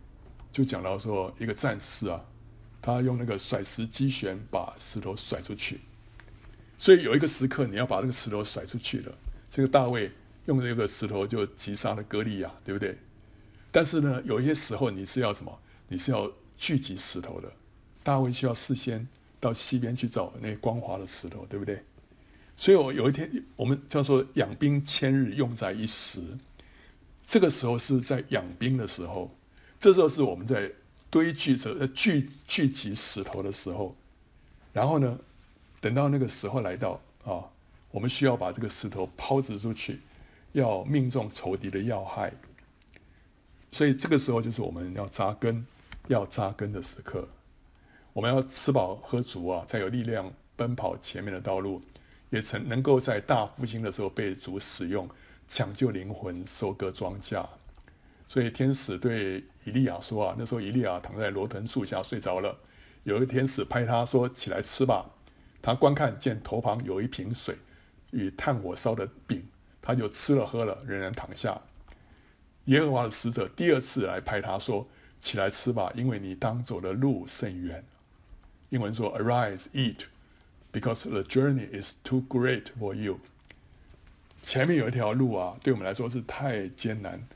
[0.52, 2.26] 就讲到说，一个战士啊，
[2.82, 5.80] 他用那个甩石机旋把石头甩出去。
[6.78, 9.14] 所以有一个时刻，你要把那个石头甩出去了。
[9.50, 10.12] 这个大卫
[10.46, 12.98] 用这个石头就击杀了歌利亚，对不对？
[13.72, 15.60] 但是呢，有一些时候你是要什么？
[15.88, 17.52] 你是要聚集石头的，
[18.02, 19.08] 大卫需要事先
[19.40, 21.84] 到西边去找那光滑的石头，对不对？
[22.58, 26.22] 所以我有一天，我们叫做养兵千日，用在一时。
[27.26, 29.34] 这个时候是在养兵的时候，
[29.80, 30.72] 这时候是我们在
[31.10, 33.96] 堆聚着、聚聚集石头的时候。
[34.74, 35.20] 然后呢，
[35.82, 37.44] 等到那个时候来到啊，
[37.92, 40.02] 我们需要把这个石头抛掷出去，
[40.52, 42.34] 要命中仇敌的要害。
[43.72, 45.66] 所以这个时候就是我们要扎根。
[46.08, 47.30] 要扎根的时刻，
[48.14, 51.84] 我们要吃饱喝足啊，才有力量奔跑前面的道路，
[52.32, 55.08] 也曾能够在大复兴的时候被主使用，
[55.48, 57.46] 抢救灵魂，收割庄稼。
[58.28, 62.58] 所以天使对以利亚说啊，那时候以利亚躺在罗藤树下睡着了，
[63.04, 65.10] 有一个天使拍他说：“起来吃吧。”
[65.62, 67.56] 他观看见头旁有一瓶水
[68.12, 69.48] 与炭火烧的饼，
[69.82, 71.62] 他就吃了喝了，仍然躺下。
[72.66, 74.88] 耶和华的使者第二次来拍他说。
[75.22, 77.84] 起来吃吧，因为你当走的路甚远。
[78.70, 80.06] 英文说：“Arise, eat,
[80.72, 83.20] because the journey is too great for you。”
[84.42, 87.28] 前面有一条路啊，对我们来说是太艰难、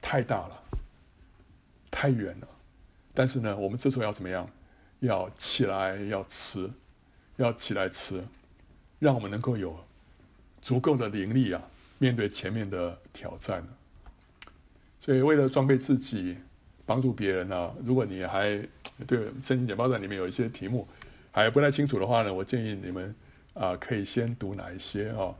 [0.00, 0.57] 太大了、
[1.90, 2.48] 太远了。
[3.14, 4.48] 但是呢，我们这时候要怎么样？
[5.00, 6.70] 要起来，要吃，
[7.36, 8.22] 要起来吃，
[8.98, 9.78] 让我们能够有
[10.60, 11.62] 足够的灵力啊，
[11.98, 13.66] 面对前面的挑战。
[15.00, 16.38] 所以，为了装备自己。
[16.88, 18.58] 帮助别人呢、如果你还
[19.06, 20.88] 对圣经简报站里面有一些题目
[21.30, 23.14] 还不太清楚的话呢，我建议你们
[23.52, 25.34] 啊可以先读哪一些啊？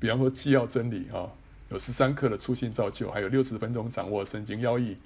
[0.00, 1.30] 比方说纪要真理啊，
[1.68, 4.96] 有十三课的初心造就，还有六十分钟掌握圣经要义，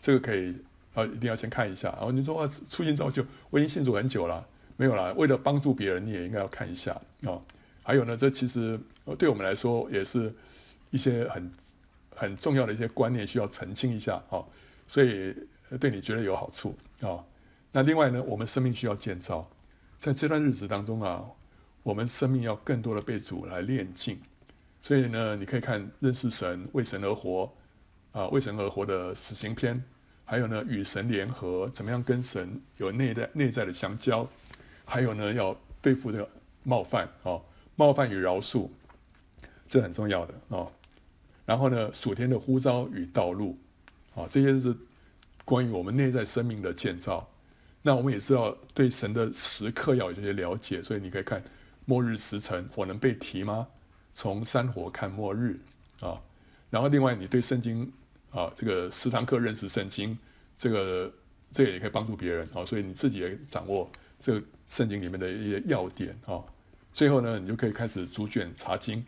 [0.00, 0.54] 这个可以
[0.94, 1.90] 啊一定要先看一下。
[1.90, 5.12] 然后你说啊初信造就，我已经信主很久了，没有啦。
[5.16, 6.92] 为了帮助别人，你也应该要看一下
[7.24, 7.40] 啊。
[7.82, 8.78] 还有呢，这其实
[9.18, 10.34] 对我们来说也是
[10.90, 11.50] 一些很
[12.14, 14.42] 很重要的一些观念需要澄清一下啊。
[14.88, 15.34] 所以
[15.80, 17.22] 对你觉得有好处啊、
[17.72, 19.48] 那另外呢，我们生命需要建造，
[19.98, 21.24] 在这段日子当中啊，
[21.82, 24.18] 我们生命要更多的被主来炼净。
[24.82, 27.52] 所以呢，你可以看认识神、为神而活
[28.16, 29.78] 啊，为神而活的死刑篇，
[30.24, 34.26] 还有呢，与神联合，怎么样跟神有内在内在的相交，
[34.86, 36.26] 还有呢，要对付这个
[36.62, 37.44] 冒犯啊、哦，
[37.74, 38.70] 冒犯与饶恕，
[39.68, 40.72] 这很重要的啊、哦。
[41.44, 43.58] 然后呢，属天的呼召与道路。
[44.14, 44.74] 啊，这些是
[45.44, 47.28] 关于我们内在生命的建造。
[47.82, 51.44] 那我们也是要对神的时刻要有这些了解，所以你可以看
[51.84, 53.68] 末日时辰，火能被提吗？
[54.14, 55.60] 从山火看末日
[56.00, 56.18] 啊。
[56.70, 57.92] 然后另外，你对圣经
[58.36, 60.16] 啊，这个十堂课认识圣经，
[60.58, 61.10] 这个
[61.54, 62.62] 这个也可以帮助别人啊。
[62.66, 66.44] 所以你自己也掌握这个圣经里面的一些要点啊。
[66.92, 69.02] 最后呢，你就可以开始逐卷查经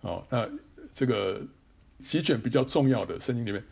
[0.00, 0.22] 啊。
[0.30, 0.48] 那
[0.90, 1.42] 这个
[1.98, 3.62] 几卷比较重要的圣经里面，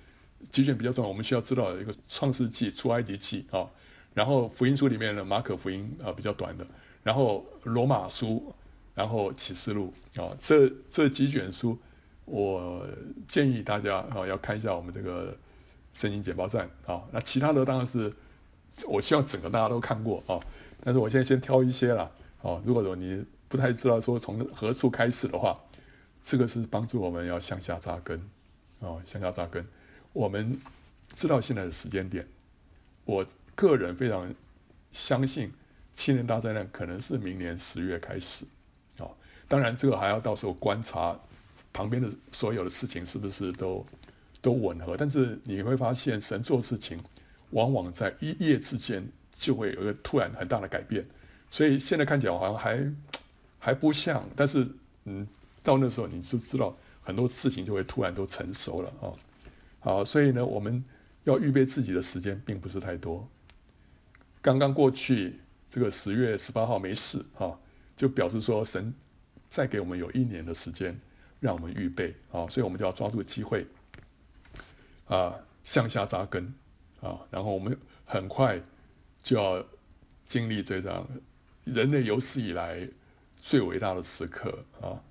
[0.50, 3.66] 几卷比较重要，我们需要知道一个创世纪、出埃及记啊。
[4.12, 6.66] 然后福音书里面的马可福音啊比较短的，
[7.02, 8.52] 然后罗马书，
[8.94, 11.78] 然后启示录啊，这这几卷书，
[12.30, 12.86] 我
[13.28, 15.36] 建议大家啊要看一下我们这个
[15.92, 17.02] 圣经简报站啊。
[17.10, 18.12] 那其他的当然是，
[18.86, 20.38] 我希望整个大家都看过啊。
[20.82, 22.10] 但是我现在先挑一些了
[22.42, 22.60] 啊。
[22.64, 25.58] 如果说你不太知道说从何处开始的话，
[26.22, 28.18] 这个是帮助我们要向下扎根
[28.80, 29.66] 啊，向下扎根。
[30.12, 30.60] 我们
[31.12, 32.26] 知道现在的时间点，
[33.04, 33.26] 我。
[33.56, 34.34] 个人非常
[34.90, 35.52] 相信，
[35.92, 38.46] 七年大灾难可能是明年十月开始，
[38.96, 39.04] 啊，
[39.48, 41.14] 当然这个还要到时候观察
[41.72, 43.86] 旁边的所有的事情是不是都
[44.40, 44.96] 都吻合。
[44.96, 46.98] 但是你会发现，神做事情
[47.50, 51.04] 往往在一夜之间就会有一个突然很大的改变。
[51.50, 52.94] 所以现在看起来好像还
[53.58, 54.66] 还不像，但是
[55.04, 55.26] 嗯，
[55.62, 59.12] 到那时候你就知道很多事情就会突然都成熟了啊。
[59.80, 60.84] 好，所以呢，我们
[61.24, 63.28] 要预备自己的时间并不是太多。
[64.42, 67.58] 刚刚过去这个十月十八号没事哈，
[67.96, 68.94] 就表示说神
[69.48, 70.98] 再给我们有一年的时间
[71.40, 73.66] 让我们预备啊，所以我们就要抓住机会
[75.08, 75.34] 啊，
[75.64, 76.54] 向下扎根
[77.00, 78.60] 啊，然后我们很快
[79.22, 79.64] 就要
[80.24, 81.06] 经历这张
[81.64, 82.88] 人类有史以来
[83.36, 85.02] 最伟大的时刻啊，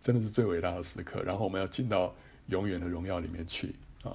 [0.00, 2.14] 真的是最伟大的时刻，然后我们要进到
[2.46, 3.74] 永远的荣耀里面去
[4.04, 4.14] 啊，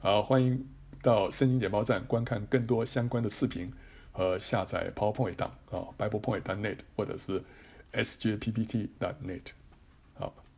[0.00, 0.66] 好，欢迎
[1.02, 3.72] 到圣经简报站观看更多相关的视频。
[4.16, 7.44] 和下载 PowerPoint 档啊，BiblePoint.net 或者是
[7.92, 9.42] SJPPT.net。